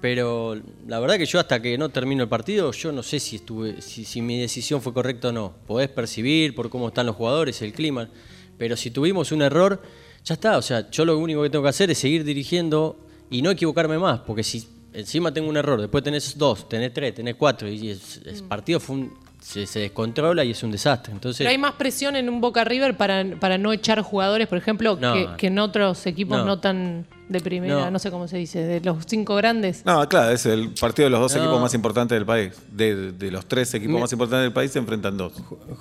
Pero 0.00 0.56
la 0.86 0.98
verdad 0.98 1.18
que 1.18 1.26
yo 1.26 1.38
hasta 1.38 1.60
que 1.60 1.76
no 1.76 1.90
termino 1.90 2.22
el 2.22 2.28
partido, 2.28 2.72
yo 2.72 2.90
no 2.90 3.02
sé 3.02 3.20
si 3.20 3.36
estuve, 3.36 3.82
si, 3.82 4.04
si 4.04 4.22
mi 4.22 4.38
decisión 4.40 4.80
fue 4.80 4.94
correcta 4.94 5.28
o 5.28 5.32
no. 5.32 5.54
Podés 5.66 5.88
percibir 5.88 6.54
por 6.54 6.70
cómo 6.70 6.88
están 6.88 7.06
los 7.06 7.16
jugadores, 7.16 7.60
el 7.62 7.72
clima. 7.72 8.08
Pero 8.56 8.76
si 8.76 8.90
tuvimos 8.90 9.30
un 9.32 9.42
error, 9.42 9.82
ya 10.24 10.34
está. 10.34 10.56
O 10.56 10.62
sea, 10.62 10.90
yo 10.90 11.04
lo 11.04 11.18
único 11.18 11.42
que 11.42 11.50
tengo 11.50 11.62
que 11.62 11.68
hacer 11.68 11.90
es 11.90 11.98
seguir 11.98 12.24
dirigiendo 12.24 13.06
y 13.30 13.42
no 13.42 13.50
equivocarme 13.50 13.98
más. 13.98 14.20
Porque 14.20 14.42
si 14.42 14.66
encima 14.94 15.32
tengo 15.34 15.48
un 15.50 15.56
error, 15.58 15.80
después 15.80 16.02
tenés 16.02 16.36
dos, 16.38 16.66
tenés 16.68 16.94
tres, 16.94 17.14
tenés 17.14 17.34
cuatro, 17.36 17.68
y 17.68 17.90
el 17.90 18.00
partido 18.48 18.80
fue 18.80 18.96
un- 18.96 19.14
se, 19.40 19.66
se 19.66 19.80
descontrola 19.80 20.44
y 20.44 20.50
es 20.52 20.62
un 20.62 20.70
desastre. 20.70 21.12
Entonces, 21.12 21.38
Pero 21.38 21.50
hay 21.50 21.58
más 21.58 21.72
presión 21.72 22.14
en 22.16 22.28
un 22.28 22.40
Boca 22.40 22.62
River 22.64 22.96
para, 22.96 23.24
para 23.40 23.58
no 23.58 23.72
echar 23.72 24.00
jugadores, 24.02 24.46
por 24.48 24.58
ejemplo, 24.58 24.96
No. 25.00 25.12
que, 25.14 25.28
que 25.36 25.46
en 25.48 25.58
otros 25.58 26.06
equipos 26.06 26.38
no. 26.38 26.44
No. 26.44 26.58
tan 26.60 27.06
de 27.28 27.40
primera, 27.40 27.74
no. 27.86 27.90
No. 27.92 27.98
sé 28.00 28.10
cómo 28.10 28.26
se 28.28 28.36
dice, 28.38 28.60
de 28.64 28.80
los 28.80 29.04
cinco 29.06 29.36
grandes. 29.36 29.84
No, 29.86 30.06
claro, 30.08 30.32
es 30.32 30.46
el 30.46 30.70
partido 30.80 31.06
de 31.06 31.10
los 31.10 31.20
dos 31.20 31.34
No. 31.36 31.42
equipos 31.42 31.60
más 31.60 31.74
importantes 31.74 32.16
del 32.16 32.26
país. 32.26 32.52
De, 32.72 33.12
de 33.12 33.30
los 33.30 33.46
tres 33.46 33.72
equipos 33.74 33.94
Me- 33.94 34.00
más 34.00 34.12
importantes 34.12 34.42
del 34.44 34.52
país 34.52 34.72
se 34.72 34.78
enfrentan 34.80 35.16
dos. 35.16 35.32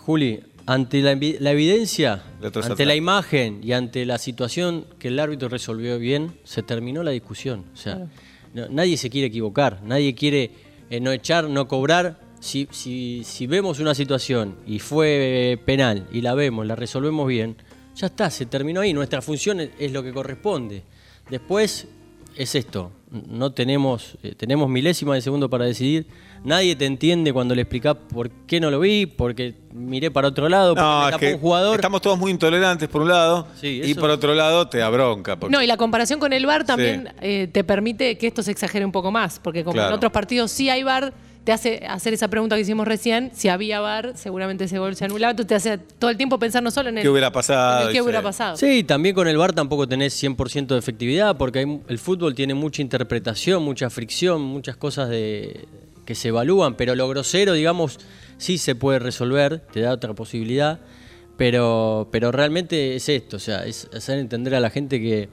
Juli, 0.05 0.41
ante 0.65 1.01
la, 1.01 1.11
evidencia, 1.51 2.21
ante 2.41 2.47
atrás. 2.59 2.79
la 2.79 2.95
imagen 2.95 3.59
y 3.63 3.71
ante 3.73 4.05
la 4.05 4.17
situación 4.19 4.85
que 4.99 5.07
el 5.09 5.19
árbitro 5.19 5.49
resolvió 5.49 5.97
bien, 5.97 6.33
se 6.43 6.61
terminó 6.63 7.01
la 7.03 7.11
discusión. 7.11 7.65
O 7.73 7.77
sea, 7.77 8.07
no- 8.53 8.69
nadie 8.69 8.95
se 8.97 9.09
quiere 9.09 9.27
equivocar, 9.27 9.79
nadie 9.83 10.13
quiere 10.15 10.51
eh, 10.91 10.99
no 10.99 11.11
echar, 11.11 11.49
no 11.49 11.67
cobrar. 11.67 12.19
Si, 12.39 12.67
si, 12.71 13.23
si 13.25 13.47
vemos 13.47 13.79
una 13.79 13.93
situación 13.93 14.55
y 14.65 14.79
fue 14.79 15.51
eh, 15.53 15.57
penal 15.57 16.07
y 16.11 16.21
la 16.21 16.33
vemos, 16.35 16.65
la 16.65 16.75
resolvemos 16.75 17.27
bien, 17.27 17.57
ya 17.95 18.07
está, 18.07 18.29
se 18.29 18.45
terminó 18.45 18.81
ahí. 18.81 18.93
Nuestra 18.93 19.21
función 19.21 19.59
es, 19.59 19.71
es 19.77 19.91
lo 19.91 20.01
que 20.03 20.13
corresponde. 20.13 20.83
Después 21.29 21.87
es 22.37 22.55
esto, 22.55 22.91
no 23.11 23.51
tenemos, 23.51 24.17
eh, 24.23 24.33
tenemos 24.35 24.69
milésima 24.69 25.15
de 25.15 25.21
segundo 25.21 25.49
para 25.49 25.65
decidir. 25.65 26.05
Nadie 26.45 26.77
te 26.77 26.85
entiende 26.85 27.33
cuando 27.33 27.53
le 27.53 27.63
explicás 27.63 27.97
por 28.13 28.29
qué 28.47 28.61
no 28.61 28.71
lo 28.71 28.79
vi, 28.79 29.05
porque 29.05 29.55
miré 29.73 30.09
para 30.09 30.29
otro 30.29 30.47
lado, 30.47 30.73
porque 30.73 30.81
No, 30.87 31.05
me 31.05 31.11
tapó 31.11 31.25
un 31.25 31.39
jugador. 31.41 31.75
estamos 31.75 32.01
todos 32.01 32.17
muy 32.17 32.31
intolerantes 32.31 32.87
por 32.87 33.01
un 33.01 33.09
lado 33.09 33.47
Sí, 33.59 33.81
y 33.83 33.93
por 33.95 34.09
otro 34.09 34.33
lado 34.33 34.69
te 34.69 34.77
da 34.77 34.89
bronca. 34.89 35.37
porque- 35.37 35.51
No, 35.53 35.61
y 35.61 35.67
la 35.67 35.75
comparación 35.75 36.21
con 36.21 36.31
el 36.31 36.45
VAR 36.45 36.63
también 36.65 37.09
Sí. 37.09 37.15
eh, 37.21 37.49
te 37.51 37.65
permite 37.65 38.17
que 38.17 38.27
esto 38.27 38.41
se 38.41 38.51
exagere 38.51 38.85
un 38.85 38.93
poco 38.93 39.11
más, 39.11 39.39
porque 39.43 39.65
como 39.65 39.73
Claro. 39.73 39.89
en 39.89 39.95
otros 39.95 40.13
partidos 40.13 40.49
sí 40.51 40.69
hay 40.69 40.83
VAR, 40.83 41.13
te 41.49 41.53
hace 41.53 41.83
hacer 41.87 42.13
esa 42.13 42.27
pregunta 42.27 42.55
que 42.55 42.61
hicimos 42.61 42.87
recién, 42.87 43.31
si 43.33 43.49
había 43.49 43.79
VAR, 43.79 44.15
seguramente 44.15 44.65
ese 44.65 44.77
gol 44.77 44.95
se 44.95 45.05
anulaba, 45.05 45.31
entonces 45.31 45.47
te 45.47 45.55
hace 45.55 45.77
todo 45.79 46.11
el 46.11 46.15
tiempo 46.15 46.37
pensar 46.37 46.61
no 46.61 46.69
solo 46.69 46.89
en 46.89 46.99
el 46.99 47.01
¿Qué 47.01 47.09
hubiera 47.09 47.31
pasado? 47.31 47.81
en 47.81 47.87
el 47.87 47.91
qué 47.91 47.97
Y 47.97 48.01
hubiera 48.01 48.19
sí. 48.19 48.23
pasado. 48.23 48.55
Sí, 48.55 48.83
también 48.83 49.15
con 49.15 49.27
el 49.27 49.35
VAR 49.35 49.53
tampoco 49.53 49.87
tenés 49.87 50.13
100% 50.13 50.67
de 50.75 50.77
efectividad 50.79 51.37
porque 51.37 51.57
hay- 51.59 51.79
el 51.87 51.97
fútbol 51.97 52.35
tiene 52.35 52.53
mucha 52.53 52.83
interpretación, 52.83 53.63
mucha 53.63 53.89
fricción, 53.89 54.43
muchas 54.43 54.77
cosas 54.77 55.09
de, 55.09 55.65
que 56.05 56.13
se 56.13 56.27
evalúan, 56.27 56.75
pero 56.75 56.93
lo 56.93 57.09
grosero, 57.09 57.53
digamos, 57.53 57.99
sí 58.37 58.59
se 58.59 58.75
puede 58.75 58.99
resolver, 58.99 59.57
te 59.73 59.79
da 59.81 59.91
otra 59.93 60.13
posibilidad, 60.13 60.79
pero, 61.35 62.09
pero 62.11 62.31
realmente 62.31 62.95
es 62.95 63.09
esto, 63.09 63.37
o 63.37 63.39
sea, 63.39 63.65
es 63.65 63.89
hacer 63.91 64.19
entender 64.19 64.53
a 64.53 64.59
la 64.59 64.69
gente 64.69 64.99
que, 65.01 65.29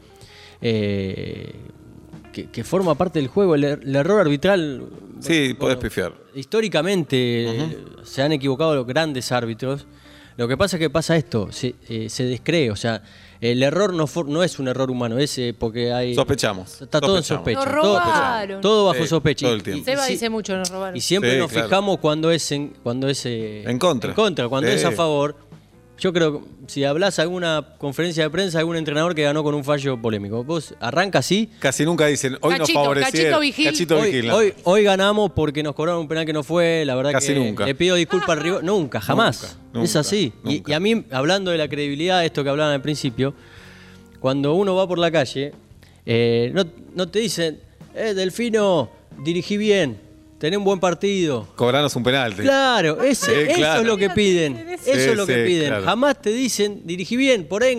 eh, 0.63 1.53
que, 2.37 2.51
que 2.51 2.65
forma 2.65 2.95
parte 2.95 3.19
del 3.19 3.29
juego, 3.29 3.55
el, 3.55 3.65
er- 3.65 3.81
el 3.83 3.97
error 3.97 4.21
arbitral... 4.21 4.85
Sí, 5.21 5.55
podés 5.55 5.79
pifiar. 5.79 6.13
Históricamente 6.35 7.79
se 8.05 8.21
han 8.23 8.33
equivocado 8.33 8.75
los 8.75 8.87
grandes 8.87 9.33
árbitros. 9.33 9.87
Lo 10.37 10.47
que 10.47 10.57
pasa 10.59 10.77
es 10.77 10.81
que 10.81 10.91
pasa 10.91 11.17
esto, 11.17 11.51
se, 11.51 11.75
eh, 11.89 12.11
se 12.11 12.25
descree, 12.25 12.71
o 12.71 12.77
sea, 12.77 13.03
el 13.41 13.63
error 13.63 13.95
no, 13.95 14.07
for- 14.07 14.29
no 14.29 14.43
es 14.43 14.59
un 14.59 14.69
error 14.69 14.91
humano, 14.91 15.17
es 15.19 15.39
eh, 15.39 15.55
porque 15.59 15.95
hay... 15.95 16.15
Sospechamos. 16.15 16.83
Está 16.83 17.01
todo 17.01 17.17
en 17.17 17.23
sospecha. 17.23 17.65
Nos 17.65 17.75
todo, 17.81 17.99
robaron. 18.01 18.61
todo 18.61 18.85
bajo 18.87 19.03
Sí, 19.03 19.09
sospecha. 19.09 19.47
todo 19.47 19.55
el 19.55 19.61
Y- 19.61 19.65
tiempo. 19.65 19.85
Seba 19.87 20.07
y, 20.09 20.13
dice 20.13 20.29
mucho, 20.29 20.55
nos 20.59 20.69
robaron. 20.69 20.95
y 20.95 21.01
siempre 21.01 21.33
Sí, 21.33 21.39
nos 21.39 21.51
claro. 21.51 21.69
fijamos 21.69 21.99
cuando 22.01 22.31
es 22.31 22.53
en, 22.53 22.75
cuando 22.83 23.09
es 23.09 23.25
eh, 23.25 23.63
En 23.67 23.79
contra. 23.79 24.11
En 24.11 24.15
contra, 24.17 24.49
cuando 24.49 24.69
es 24.69 24.85
a 24.85 24.93
favor. 24.93 25.37
Yo 25.99 26.13
creo 26.13 26.41
que 26.43 26.47
si 26.67 26.85
hablas 26.85 27.19
alguna 27.19 27.75
conferencia 27.79 28.25
de 28.25 28.31
prensa, 28.31 28.59
algún 28.59 28.77
entrenador 28.77 29.15
que 29.15 29.23
ganó 29.23 29.43
con 29.43 29.55
un 29.55 29.65
fallo 29.65 30.01
polémico, 30.01 30.45
vos 30.45 30.75
arranca 30.79 31.21
así, 31.21 31.49
Casi 31.59 31.85
nunca 31.87 32.07
dicen, 32.07 32.37
hoy 32.43 32.59
nos 32.59 32.71
favorecieron. 32.71 33.13
Cachito 33.33 33.41
Vigil. 33.41 33.65
Cachito 33.67 34.03
Vigil, 34.03 34.31
hoy, 34.31 34.53
hoy 34.65 34.83
ganamos 34.83 35.33
porque 35.33 35.63
nos 35.63 35.75
cobraron 35.75 36.03
un 36.03 36.09
penal 36.09 36.27
que 36.27 36.35
no 36.35 36.43
fue, 36.43 36.85
la 36.85 36.95
verdad 36.97 37.13
Casi 37.13 37.33
que 37.33 37.39
nunca. 37.41 37.65
le 37.65 37.75
pido 37.75 37.97
disculpas 37.97 38.29
al 38.31 38.41
rival. 38.43 38.65
Nunca, 38.65 39.01
jamás. 39.01 39.57
Nunca, 39.73 39.85
es 39.85 39.95
nunca, 39.95 40.01
así. 40.01 40.33
Y- 40.45 40.73
a 40.73 40.81
mí, 40.81 41.05
hablando 41.11 41.51
de 41.51 41.57
la 41.59 41.69
credibilidad, 41.69 42.25
esto 42.27 42.45
que 42.45 42.51
hablaban 42.51 42.75
al 42.75 42.83
principio, 42.83 43.35
cuando 44.21 44.53
uno 44.55 44.75
va 44.75 44.87
por 44.87 44.99
la 44.99 45.11
calle, 45.11 45.53
eh, 46.05 46.51
no, 46.53 46.65
no 46.95 47.09
te 47.09 47.21
dicen, 47.21 47.59
eh, 47.95 48.13
Delfino, 48.13 48.91
dirigí 49.25 49.57
bien, 49.57 49.99
tenés 50.39 50.59
un 50.59 50.65
buen 50.65 50.79
partido. 50.81 51.47
Cobranos 51.57 51.95
un 51.97 52.03
penalti. 52.03 52.43
Claro, 52.43 53.03
ese- 53.03 53.27
Sí, 53.27 53.41
eso 53.51 53.55
claro. 53.57 53.81
es 53.83 53.87
lo 53.87 53.97
que 53.97 54.11
piden. 54.11 54.57
Eso 54.57 54.85
Sí, 54.85 54.91
es 54.93 55.17
lo 55.17 55.27
que 55.27 55.35
sí, 55.35 55.47
piden. 55.47 55.69
claro. 55.69 55.85
Jamás 55.85 56.21
te 56.21 56.31
dicen, 56.31 56.83
dirigí 56.85 57.17
bien, 57.17 57.45
por 57.47 57.63
ahí 57.63 57.79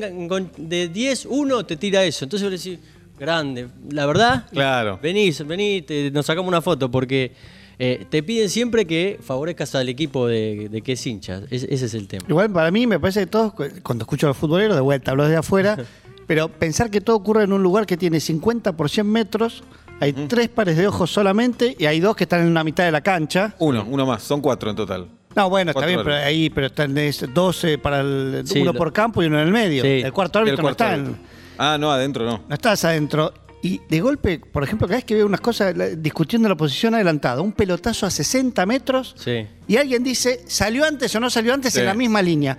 de 0.58 0.88
10, 0.90 1.26
uno 1.30 1.66
te 1.66 1.78
tira 1.78 2.04
eso. 2.04 2.26
Entonces 2.26 2.50
vos 2.50 2.64
decís, 2.64 2.80
grande. 3.20 3.68
La 3.92 4.06
verdad, 4.06 4.46
Claro. 4.52 5.00
venís, 5.02 5.46
vení, 5.46 5.82
te- 5.82 6.12
nos 6.12 6.26
sacamos 6.26 6.48
una 6.48 6.62
foto 6.62 6.90
porque 6.92 7.32
eh, 7.80 8.06
te 8.10 8.24
piden 8.24 8.50
siempre 8.50 8.86
que 8.88 9.20
favorezcas 9.22 9.76
al 9.76 9.88
equipo 9.88 10.26
de, 10.28 10.68
de 10.72 10.82
que 10.82 10.94
es 10.94 11.06
hincha. 11.06 11.44
Es- 11.52 11.62
ese 11.64 11.86
es 11.86 11.94
el 11.94 12.08
tema. 12.08 12.26
Igual 12.28 12.52
para 12.52 12.72
mí 12.72 12.88
me 12.88 13.00
parece 13.00 13.20
que 13.20 13.28
todos, 13.28 13.54
cu- 13.54 13.66
cuando 13.84 14.04
escucho 14.04 14.26
a 14.26 14.30
los 14.30 14.38
futboleros, 14.38 14.76
de 14.76 14.82
vuelta, 14.82 15.12
hablo 15.12 15.28
de 15.28 15.36
afuera, 15.36 15.78
pero 16.28 16.48
pensar 16.50 16.90
que 16.90 17.02
todo 17.02 17.16
ocurre 17.16 17.44
en 17.44 17.54
un 17.54 17.62
lugar 17.62 17.86
que 17.86 17.96
tiene 17.96 18.20
50 18.20 18.76
por 18.76 18.90
100 18.90 19.06
metros, 19.06 19.64
hay 20.00 20.14
tres 20.14 20.50
pares 20.50 20.78
de 20.78 20.88
ojos 20.88 21.12
solamente 21.12 21.76
y 21.78 21.86
hay 21.86 22.00
dos 22.00 22.16
que 22.16 22.24
están 22.26 22.42
en 22.42 22.48
una 22.48 22.64
mitad 22.64 22.84
de 22.86 22.92
la 22.92 23.02
cancha. 23.02 23.54
Uno, 23.60 23.86
uno 23.90 24.06
más. 24.06 24.24
Son 24.24 24.42
cuatro 24.42 24.70
en 24.70 24.76
total. 24.76 25.08
No, 25.36 25.50
bueno, 25.50 25.70
está 25.72 25.86
bien, 25.86 26.00
pero 26.04 26.16
ahí 26.16 26.50
pero 26.50 26.68
están 26.68 26.98
es 26.98 27.24
12 27.32 27.78
para 27.78 28.00
el, 28.02 28.42
Sí, 28.46 28.60
uno 28.62 28.74
por 28.74 28.92
campo 28.92 29.22
y 29.22 29.28
uno 29.28 29.40
en 29.40 29.46
el 29.48 29.54
medio. 29.54 29.84
Sí. 29.84 30.02
El 30.04 30.12
cuarto 30.12 30.40
el 30.40 30.46
árbitro 30.48 30.64
cuarto 30.64 30.84
no 30.84 30.90
está, 30.90 30.96
en- 31.00 31.06
árbitro. 31.08 31.24
Ah, 31.60 31.78
no, 31.80 31.92
adentro 31.92 32.26
no. 32.26 32.44
no 32.48 32.54
estás 32.56 32.84
adentro. 32.86 33.34
Y 33.62 33.82
de 33.90 34.00
golpe, 34.02 34.40
por 34.40 34.64
ejemplo, 34.64 34.88
cada 34.88 34.98
vez 34.98 35.06
que 35.06 35.16
veo 35.16 35.26
unas 35.26 35.42
cosas 35.42 35.76
la- 35.76 35.90
discutiendo 35.90 36.48
la 36.48 36.56
posición 36.56 36.94
adelantada, 36.96 37.42
un 37.42 37.52
pelotazo 37.52 38.06
a 38.06 38.12
60 38.12 38.66
metros 38.68 39.16
Sí. 39.18 39.48
y 39.68 39.78
alguien 39.78 40.04
dice, 40.04 40.42
¿salió 40.48 40.86
antes 40.86 41.14
o 41.16 41.20
no 41.20 41.30
salió 41.30 41.54
antes 41.54 41.74
Sí. 41.74 41.80
en 41.80 41.88
la 41.88 41.94
misma 41.96 42.22
línea? 42.22 42.56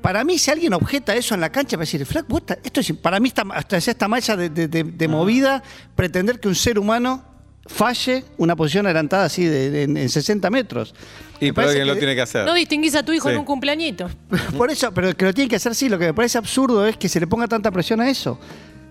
Para 0.00 0.24
mí, 0.24 0.38
si 0.38 0.50
alguien 0.50 0.72
objeta 0.74 1.14
eso 1.14 1.34
en 1.34 1.40
la 1.40 1.50
cancha, 1.50 1.76
va 1.76 1.82
a 1.82 1.84
decir, 1.86 2.04
Flac, 2.06 2.26
vos 2.28 2.40
está- 2.40 2.58
esto 2.64 2.80
es, 2.80 2.92
para 2.94 3.20
mí 3.20 3.28
está, 3.28 3.42
hasta 3.52 3.76
es 3.76 3.88
esta 3.88 4.08
malla 4.08 4.36
de, 4.36 4.48
de- 4.48 4.68
de- 4.68 4.84
de 4.84 5.08
movida 5.08 5.62
pretender 5.94 6.40
que 6.40 6.48
un 6.48 6.54
ser 6.54 6.78
humano 6.78 7.24
falle 7.66 8.24
una 8.38 8.56
posición 8.56 8.86
adelantada 8.86 9.24
así 9.26 9.44
de, 9.44 9.70
de- 9.70 9.82
en, 9.84 9.96
en 9.96 10.08
60 10.08 10.48
metros. 10.50 10.94
Y 11.40 11.46
Me 11.46 11.52
pero 11.54 11.68
alguien 11.68 11.86
lo 11.86 11.96
tiene 11.96 12.14
que 12.14 12.22
hacer. 12.22 12.44
No 12.46 12.54
distinguís 12.54 12.94
a 12.94 13.02
tu 13.04 13.12
hijo 13.12 13.28
Sí. 13.28 13.34
en 13.34 13.40
un 13.40 13.44
cumpleañito. 13.46 14.10
Por 14.56 14.70
eso, 14.70 14.92
pero 14.92 15.14
que 15.16 15.24
lo 15.26 15.34
tiene 15.34 15.48
que 15.48 15.56
hacer 15.56 15.74
sí, 15.74 15.88
lo 15.88 15.98
que 15.98 16.06
me 16.06 16.14
parece 16.14 16.38
absurdo 16.38 16.86
es 16.86 16.96
que 16.96 17.08
se 17.08 17.20
le 17.20 17.26
ponga 17.26 17.46
tanta 17.46 17.70
presión 17.70 18.00
a 18.00 18.08
eso. 18.10 18.38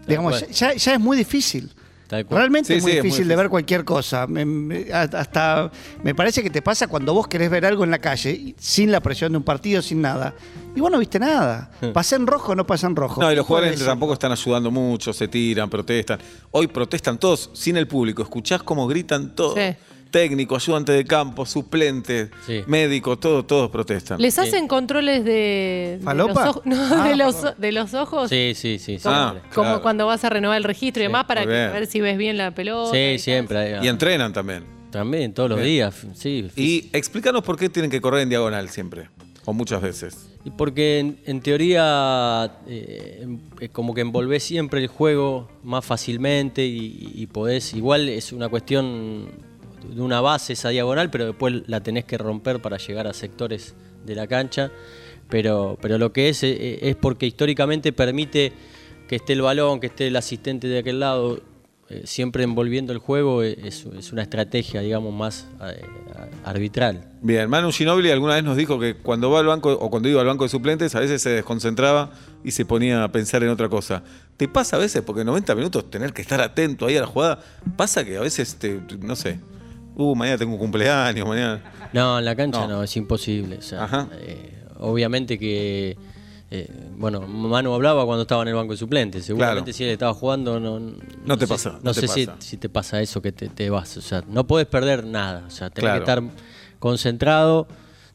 Digamos, 0.08 0.48
ya 0.50 0.72
es 0.72 1.00
muy 1.00 1.18
difícil. 1.18 1.72
Realmente 2.10 2.68
Sí, 2.68 2.74
es 2.78 2.82
muy 2.84 2.92
sí, 2.92 2.98
es 2.98 3.04
muy 3.04 3.08
difícil 3.10 3.28
de 3.28 3.34
difícil. 3.34 3.38
ver 3.38 3.50
cualquier 3.50 3.86
cosa. 3.86 4.26
Me- 4.28 4.88
hasta 4.92 5.72
me 6.04 6.16
parece 6.16 6.42
que 6.42 6.50
te 6.50 6.62
pasa 6.62 6.88
cuando 6.88 7.14
vos 7.14 7.28
querés 7.28 7.50
ver 7.52 7.66
algo 7.66 7.84
en 7.84 7.92
la 7.92 8.00
calle, 8.00 8.56
sin 8.58 8.92
la 8.92 9.00
presión 9.00 9.32
de 9.32 9.38
un 9.38 9.44
partido, 9.44 9.82
sin 9.82 10.02
nada. 10.02 10.34
Y 10.76 10.80
vos 10.82 10.90
no 10.92 10.98
viste 11.00 11.20
nada. 11.20 11.70
Pasé 11.94 12.16
en 12.16 12.26
rojo 12.28 12.54
o 12.54 12.56
no 12.56 12.66
pasa 12.66 12.88
en 12.88 12.96
rojo. 12.96 13.22
No, 13.22 13.32
y 13.32 13.36
los 13.36 13.46
jugadores 13.46 13.84
tampoco 13.84 14.14
están 14.14 14.32
ayudando 14.32 14.72
mucho, 14.72 15.14
se 15.14 15.28
tiran, 15.28 15.70
protestan. 15.70 16.20
Hoy 16.52 16.68
protestan 16.68 17.18
todos 17.20 17.50
sin 17.54 17.78
el 17.78 17.88
público. 17.88 18.22
Escuchás 18.24 18.64
cómo 18.64 18.88
gritan 18.88 19.36
todos. 19.36 19.54
Sí. 19.56 19.76
Técnico, 20.12 20.56
ayudante 20.56 20.92
de 20.92 21.06
campo, 21.06 21.46
suplente, 21.46 22.30
Sí. 22.46 22.64
médico, 22.68 23.18
todos, 23.20 23.46
todos 23.46 23.70
protestan. 23.70 24.20
¿Les 24.22 24.34
Sí. 24.34 24.42
hacen 24.42 24.68
controles 24.68 25.24
de, 25.24 26.00
de 26.02 26.14
los, 26.16 26.36
ojos, 26.36 26.62
no, 26.66 26.76
Ah, 26.96 27.08
de, 27.10 27.16
los, 27.16 27.36
perdón. 27.36 27.54
de 27.60 27.72
los 27.72 27.94
ojos? 27.94 28.30
Sí, 28.30 28.54
sí, 28.56 28.80
sí. 28.80 28.98
Como, 28.98 29.16
Ah, 29.16 29.36
como 29.54 29.66
claro. 29.68 29.82
cuando 29.84 30.06
vas 30.08 30.24
a 30.26 30.30
renovar 30.30 30.58
el 30.58 30.64
registro 30.64 31.04
y 31.04 31.06
demás 31.08 31.26
para 31.26 31.42
que- 31.42 31.48
ver 31.48 31.86
si 31.88 32.02
ves 32.02 32.18
bien 32.18 32.38
la 32.38 32.52
pelota. 32.56 32.92
Sí, 32.92 32.98
y 33.16 33.20
siempre. 33.20 33.78
Y 33.84 33.88
entrenan 33.88 34.34
también. 34.34 34.64
También, 34.92 35.34
todos 35.34 35.52
los 35.52 35.62
días. 35.62 35.96
Sí, 36.16 36.50
Y 36.56 36.90
explícanos 36.94 37.44
por 37.44 37.58
qué 37.58 37.70
tienen 37.70 37.92
que 37.92 38.02
correr 38.02 38.22
en 38.24 38.30
diagonal 38.30 38.70
siempre. 38.70 39.10
O 39.46 39.54
muchas 39.54 39.82
veces. 39.82 40.30
Y 40.46 40.50
porque 40.52 41.00
en, 41.00 41.20
en 41.26 41.42
teoría 41.42 42.52
eh, 42.68 43.28
como 43.72 43.94
que 43.94 44.02
envolvés 44.02 44.44
siempre 44.44 44.80
el 44.82 44.88
juego 44.88 45.50
más 45.64 45.86
fácilmente 45.86 46.66
y, 46.66 47.12
y 47.16 47.28
podés, 47.28 47.74
igual 47.74 48.10
es 48.10 48.32
una 48.32 48.48
cuestión 48.50 49.28
de 49.94 50.02
una 50.02 50.22
base 50.22 50.54
esa 50.54 50.70
diagonal, 50.70 51.10
pero 51.10 51.26
después 51.26 51.64
la 51.68 51.82
tenés 51.82 52.06
que 52.06 52.18
romper 52.18 52.62
para 52.62 52.78
llegar 52.78 53.08
a 53.08 53.14
sectores 53.14 53.76
de 54.06 54.16
la 54.16 54.28
cancha. 54.28 54.72
Pero, 55.30 55.78
pero 55.82 55.98
lo 55.98 56.12
que 56.12 56.30
es 56.30 56.44
eh, 56.44 56.80
es 56.82 56.96
porque 56.96 57.28
históricamente 57.28 57.94
permite 57.94 58.52
que 59.08 59.18
esté 59.18 59.34
el 59.34 59.42
balón, 59.42 59.80
que 59.80 59.88
esté 59.88 60.08
el 60.08 60.16
asistente 60.16 60.68
de 60.68 60.80
aquel 60.80 61.00
lado, 61.00 61.40
eh, 61.90 62.02
siempre 62.06 62.44
envolviendo 62.44 62.94
el 62.94 63.00
juego, 63.00 63.44
eh, 63.44 63.58
es, 63.64 63.86
es 63.86 64.12
una 64.12 64.24
estrategia, 64.24 64.82
digamos, 64.82 65.14
más 65.14 65.48
arbitral. 66.44 67.06
Bien, 67.22 67.50
Manu 67.50 67.72
Ginobili 67.72 68.10
alguna 68.12 68.36
vez 68.36 68.44
nos 68.44 68.58
dijo 68.58 68.80
que 68.80 68.96
cuando 68.96 69.30
va 69.30 69.40
al 69.40 69.46
banco 69.46 69.72
o 69.72 69.90
cuando 69.90 70.10
iba 70.10 70.22
al 70.22 70.28
banco 70.28 70.44
de 70.44 70.50
suplentes 70.50 70.96
a 70.96 71.00
veces 71.00 71.22
se 71.22 71.30
desconcentraba 71.30 72.12
y 72.44 72.52
se 72.52 72.66
ponía 72.66 73.04
a 73.04 73.12
pensar 73.12 73.44
en 73.44 73.50
otra 73.50 73.70
cosa. 73.70 74.04
¿Te 74.38 74.48
pasa 74.48 74.78
a 74.78 74.80
veces, 74.80 75.02
porque 75.04 75.22
en 75.22 75.28
90 75.28 75.54
minutos 75.56 75.92
tener 75.92 76.14
que 76.14 76.22
estar 76.22 76.42
atento 76.42 76.86
ahí 76.86 76.98
a 76.98 77.02
la 77.02 77.08
jugada, 77.08 77.40
pasa 77.76 78.04
que 78.04 78.18
a 78.18 78.22
veces, 78.22 78.56
te, 78.56 78.80
no 79.02 79.16
sé, 79.16 79.40
uh, 80.04 80.16
mañana 80.16 80.38
tengo 80.38 80.54
un 80.54 80.60
cumpleaños, 80.60 81.28
mañana... 81.28 81.62
No, 81.94 82.20
en 82.20 82.26
la 82.26 82.36
cancha 82.36 82.62
No. 82.62 82.68
no, 82.68 82.84
es 82.84 82.96
imposible. 82.98 83.58
o 83.58 83.62
sea, 83.62 83.84
Ajá. 83.84 84.08
eh, 84.22 84.54
obviamente 84.80 85.38
que, 85.40 85.98
eh, 86.52 86.68
bueno, 86.98 87.22
Manu 87.22 87.74
hablaba 87.74 88.06
cuando 88.06 88.22
estaba 88.24 88.42
en 88.44 88.50
el 88.50 88.56
banco 88.56 88.74
de 88.74 88.78
suplentes. 88.78 89.26
Seguramente 89.26 89.66
Claro. 89.72 89.78
si 89.78 89.84
él 89.84 89.90
estaba 89.92 90.14
jugando, 90.14 90.60
no, 90.60 90.80
No 90.80 91.38
te 91.38 91.46
sé, 91.46 91.54
pasa, 91.54 91.70
No, 91.72 91.80
no 91.84 91.94
te 91.94 92.02
sé 92.02 92.08
si, 92.08 92.26
pasa. 92.26 92.42
si 92.42 92.58
te 92.58 92.70
pasa 92.70 93.02
eso 93.02 93.22
que 93.22 93.32
te, 93.32 93.50
te 93.50 93.70
vas. 93.70 93.98
O 93.98 94.02
sea, 94.02 94.24
no 94.28 94.46
puedes 94.48 94.68
perder 94.68 95.04
nada. 95.06 95.44
O 95.48 95.50
sea, 95.52 95.70
tenés 95.70 95.90
Claro. 95.92 96.06
que 96.06 96.12
estar 96.12 96.24
concentrado, 96.80 97.68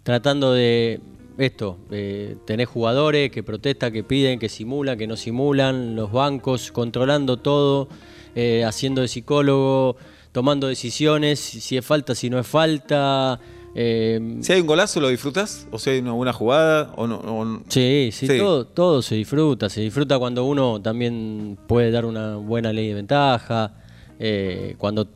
tratando 0.03 0.53
de 0.53 1.01
esto. 1.39 1.79
eh, 1.91 2.37
tenés 2.47 2.69
jugadores 2.69 3.31
que 3.31 3.43
protestan, 3.43 3.93
que 3.93 4.05
piden, 4.05 4.39
que 4.39 4.49
simulan, 4.49 4.97
que 4.99 5.07
no 5.07 5.17
simulan, 5.17 5.97
los 5.97 6.13
bancos 6.13 6.71
controlando 6.73 7.37
todo, 7.39 7.89
eh, 8.37 8.65
haciendo 8.65 9.03
de 9.03 9.09
psicólogo, 9.09 9.97
tomando 10.35 10.67
decisiones, 10.67 11.39
si 11.39 11.77
es 11.77 11.87
falta, 11.87 12.13
si 12.17 12.29
no 12.29 12.41
es 12.41 12.47
falta. 12.47 13.39
eh, 13.77 14.39
Si 14.41 14.53
hay 14.53 14.61
un 14.63 14.67
golazo, 14.67 15.01
¿lo 15.01 15.09
disfrutas? 15.09 15.69
¿O 15.71 15.79
si 15.79 15.91
hay 15.91 16.01
una 16.01 16.11
buena 16.13 16.33
jugada? 16.33 16.93
O 16.97 17.07
no, 17.07 17.17
o- 17.19 17.61
Sí, 17.69 18.11
sí, 18.13 18.27
Sí. 18.27 18.39
Todo, 18.39 18.67
todo 18.67 19.01
se 19.01 19.15
disfruta. 19.15 19.69
Se 19.71 19.81
disfruta 19.81 20.19
cuando 20.19 20.45
uno 20.45 20.83
también 20.83 21.57
puede 21.69 21.91
dar 21.93 22.05
una 22.05 22.35
buena 22.37 22.73
ley 22.73 22.89
de 22.89 22.95
ventaja. 22.95 23.75
eh, 24.19 24.75
cuando. 24.79 25.09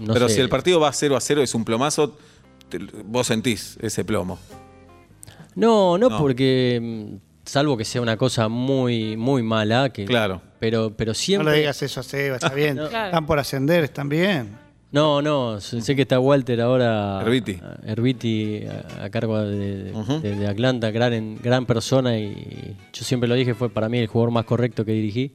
No 0.00 0.12
Pero 0.14 0.28
sé, 0.28 0.36
si 0.36 0.40
el 0.40 0.48
partido 0.48 0.78
va 0.80 0.92
0 0.92 1.16
a 1.16 1.20
0, 1.20 1.42
es 1.42 1.54
un 1.54 1.64
plomazo, 1.64 2.16
te- 2.68 2.78
vos 3.04 3.26
sentís 3.26 3.76
ese 3.82 4.02
plomo. 4.04 4.38
No, 5.54 5.98
no, 5.98 6.08
No. 6.10 6.18
porque. 6.18 7.18
Salvo 7.44 7.76
que 7.76 7.84
sea 7.84 8.00
una 8.00 8.16
cosa 8.16 8.48
muy, 8.48 9.16
muy 9.16 9.42
mala. 9.42 9.90
Que, 9.90 10.04
Claro. 10.06 10.40
Pero, 10.60 10.92
pero 10.96 11.10
No 11.10 11.14
siempre. 11.14 11.52
le 11.52 11.58
digas 11.58 11.82
eso 11.82 12.00
a 12.00 12.02
Seba, 12.02 12.36
está 12.36 12.54
bien. 12.54 12.76
Claro. 12.88 13.06
Están 13.06 13.26
por 13.26 13.38
ascender, 13.38 13.84
están 13.84 14.08
bien. 14.08 14.56
No, 14.92 15.20
no, 15.20 15.60
sé 15.60 15.96
que 15.96 16.02
está 16.02 16.20
Walter 16.20 16.60
ahora. 16.60 17.20
Herbiti. 17.22 17.58
Herbiti 17.84 18.62
a, 19.00 19.04
a 19.06 19.10
cargo 19.10 19.40
de, 19.42 19.90
de- 19.92 20.36
de 20.36 20.46
Atlanta, 20.46 20.92
gran, 20.92 21.36
gran 21.42 21.66
persona 21.66 22.16
y 22.16 22.76
yo 22.92 23.04
siempre 23.04 23.28
lo 23.28 23.34
dije, 23.34 23.54
fue 23.54 23.68
para 23.70 23.88
mí 23.88 23.98
el 23.98 24.06
jugador 24.06 24.30
más 24.32 24.44
correcto 24.44 24.84
que 24.84 24.92
dirigí. 24.92 25.32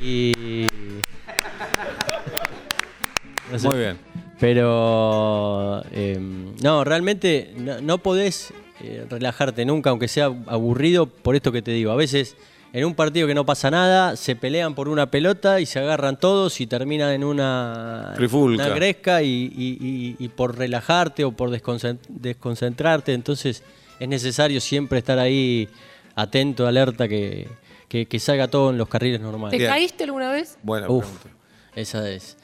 Y. 0.00 0.66
no 3.52 3.58
sé. 3.58 3.68
Muy 3.68 3.76
bien. 3.78 3.98
Pero 4.40 5.82
eh, 5.92 6.18
no, 6.62 6.84
realmente 6.84 7.54
no, 7.58 7.80
no 7.80 7.98
podés 7.98 8.52
eh, 8.80 9.06
relajarte 9.08 9.64
nunca, 9.64 9.90
aunque 9.90 10.08
sea 10.08 10.26
aburrido, 10.46 11.06
por 11.06 11.34
esto 11.36 11.52
que 11.52 11.62
te 11.62 11.70
digo. 11.72 11.90
A 11.92 11.96
veces 11.96 12.36
en 12.72 12.84
un 12.84 12.94
partido 12.94 13.26
que 13.26 13.34
no 13.34 13.46
pasa 13.46 13.70
nada, 13.70 14.16
se 14.16 14.36
pelean 14.36 14.74
por 14.74 14.88
una 14.88 15.10
pelota 15.10 15.60
y 15.60 15.66
se 15.66 15.78
agarran 15.78 16.18
todos 16.20 16.60
y 16.60 16.66
terminan 16.66 17.12
en 17.12 17.24
una, 17.24 18.12
una 18.54 18.68
gresca 18.74 19.22
y, 19.22 19.50
y- 19.56 19.78
y- 19.80 20.16
y 20.18 20.28
por 20.28 20.58
relajarte 20.58 21.24
o 21.24 21.32
por 21.32 21.50
desconcent- 21.50 22.00
desconcentrarte, 22.08 23.14
entonces 23.14 23.62
es 23.98 24.08
necesario 24.08 24.60
siempre 24.60 24.98
estar 24.98 25.18
ahí 25.18 25.68
atento, 26.14 26.66
alerta, 26.66 27.08
que, 27.08 27.48
que- 27.88 28.04
que 28.06 28.18
salga 28.18 28.48
todo 28.48 28.70
en 28.70 28.78
los 28.78 28.88
carriles 28.88 29.20
normales. 29.22 29.58
¿Te 29.58 29.64
caíste 29.66 30.04
alguna 30.04 30.30
vez? 30.30 30.58
Pregunta. 30.88 31.30
esa 31.74 32.10
es. 32.10 32.36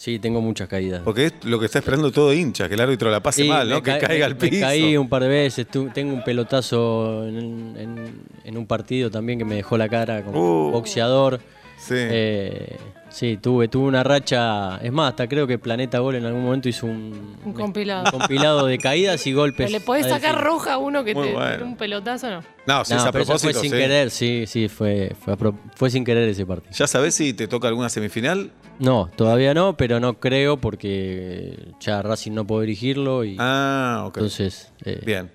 Sí, 0.00 0.18
tengo 0.18 0.40
muchas 0.40 0.66
caídas. 0.66 1.02
Porque 1.04 1.26
es 1.26 1.34
lo 1.44 1.58
que 1.60 1.66
está 1.66 1.80
esperando 1.80 2.10
todo 2.10 2.32
hincha, 2.32 2.68
que 2.68 2.74
el 2.74 2.80
árbitro 2.80 3.10
la 3.10 3.20
pase 3.22 3.42
Sí, 3.42 3.48
mal, 3.50 3.68
¿no? 3.68 3.82
Que 3.82 3.98
ca- 3.98 4.06
caiga 4.06 4.24
al 4.24 4.34
piso. 4.34 4.54
Me 4.54 4.60
caí 4.62 4.96
un 4.96 5.10
par 5.10 5.20
de 5.24 5.28
veces, 5.28 5.66
tengo 5.92 6.14
un 6.14 6.24
pelotazo 6.24 7.26
en, 7.28 7.76
en- 7.76 8.22
en 8.42 8.56
un 8.56 8.66
partido 8.66 9.10
también 9.10 9.38
que 9.38 9.44
me 9.44 9.56
dejó 9.56 9.76
la 9.76 9.90
cara 9.90 10.22
como 10.24 10.68
Uh. 10.68 10.70
boxeador. 10.70 11.38
Sí. 11.78 11.96
Eh, 11.96 12.78
sí, 13.10 13.36
tuve, 13.36 13.68
tuve 13.68 13.86
una 13.88 14.02
racha. 14.02 14.78
Es 14.78 14.90
más, 14.92 15.10
hasta 15.10 15.28
creo 15.28 15.46
que 15.46 15.58
Planeta 15.58 15.98
Gol 15.98 16.14
en 16.14 16.24
algún 16.24 16.42
momento 16.44 16.68
hizo 16.68 16.86
un, 16.86 17.36
Un 17.44 17.52
compilado. 17.52 18.04
un 18.04 18.10
compilado 18.18 18.66
de 18.66 18.78
caídas 18.78 19.26
y 19.26 19.32
golpes. 19.32 19.66
Pero 19.66 19.70
le 19.78 19.80
podés 19.84 20.06
sacar 20.08 20.42
roja 20.42 20.74
a 20.74 20.78
uno 20.78 21.04
que 21.04 21.14
Muy 21.14 21.28
te 21.28 21.34
bueno. 21.34 21.64
un 21.66 21.76
pelotazo, 21.76 22.30
¿no? 22.30 22.42
No, 22.66 22.84
si 22.84 22.92
No, 22.94 22.98
es 23.00 23.04
a 23.04 23.12
pero 23.12 23.24
eso 23.24 23.32
propósito, 23.32 23.52
fue 23.52 23.60
sin 23.62 23.70
sí. 23.72 23.76
querer, 23.76 24.10
sí, 24.10 24.44
sí, 24.46 24.68
fue, 24.68 25.14
fue, 25.20 25.36
pro- 25.36 25.54
fue 25.74 25.90
sin 25.90 26.04
querer 26.04 26.28
ese 26.28 26.46
partido. 26.46 26.72
¿Ya 26.72 26.86
sabés 26.86 27.14
si 27.14 27.32
te 27.34 27.46
toca 27.48 27.68
alguna 27.68 27.88
semifinal? 27.88 28.50
No, 28.78 29.10
todavía 29.16 29.52
no, 29.52 29.76
pero 29.76 30.00
no 30.00 30.18
creo 30.20 30.56
porque 30.58 31.72
ya 31.80 32.00
Racing 32.02 32.32
no 32.32 32.46
puedo 32.46 32.62
dirigirlo 32.62 33.24
y 33.24 33.36
Ah, 33.38 34.04
ok. 34.06 34.16
entonces 34.16 34.72
eh, 34.84 35.02
Bien. 35.04 35.30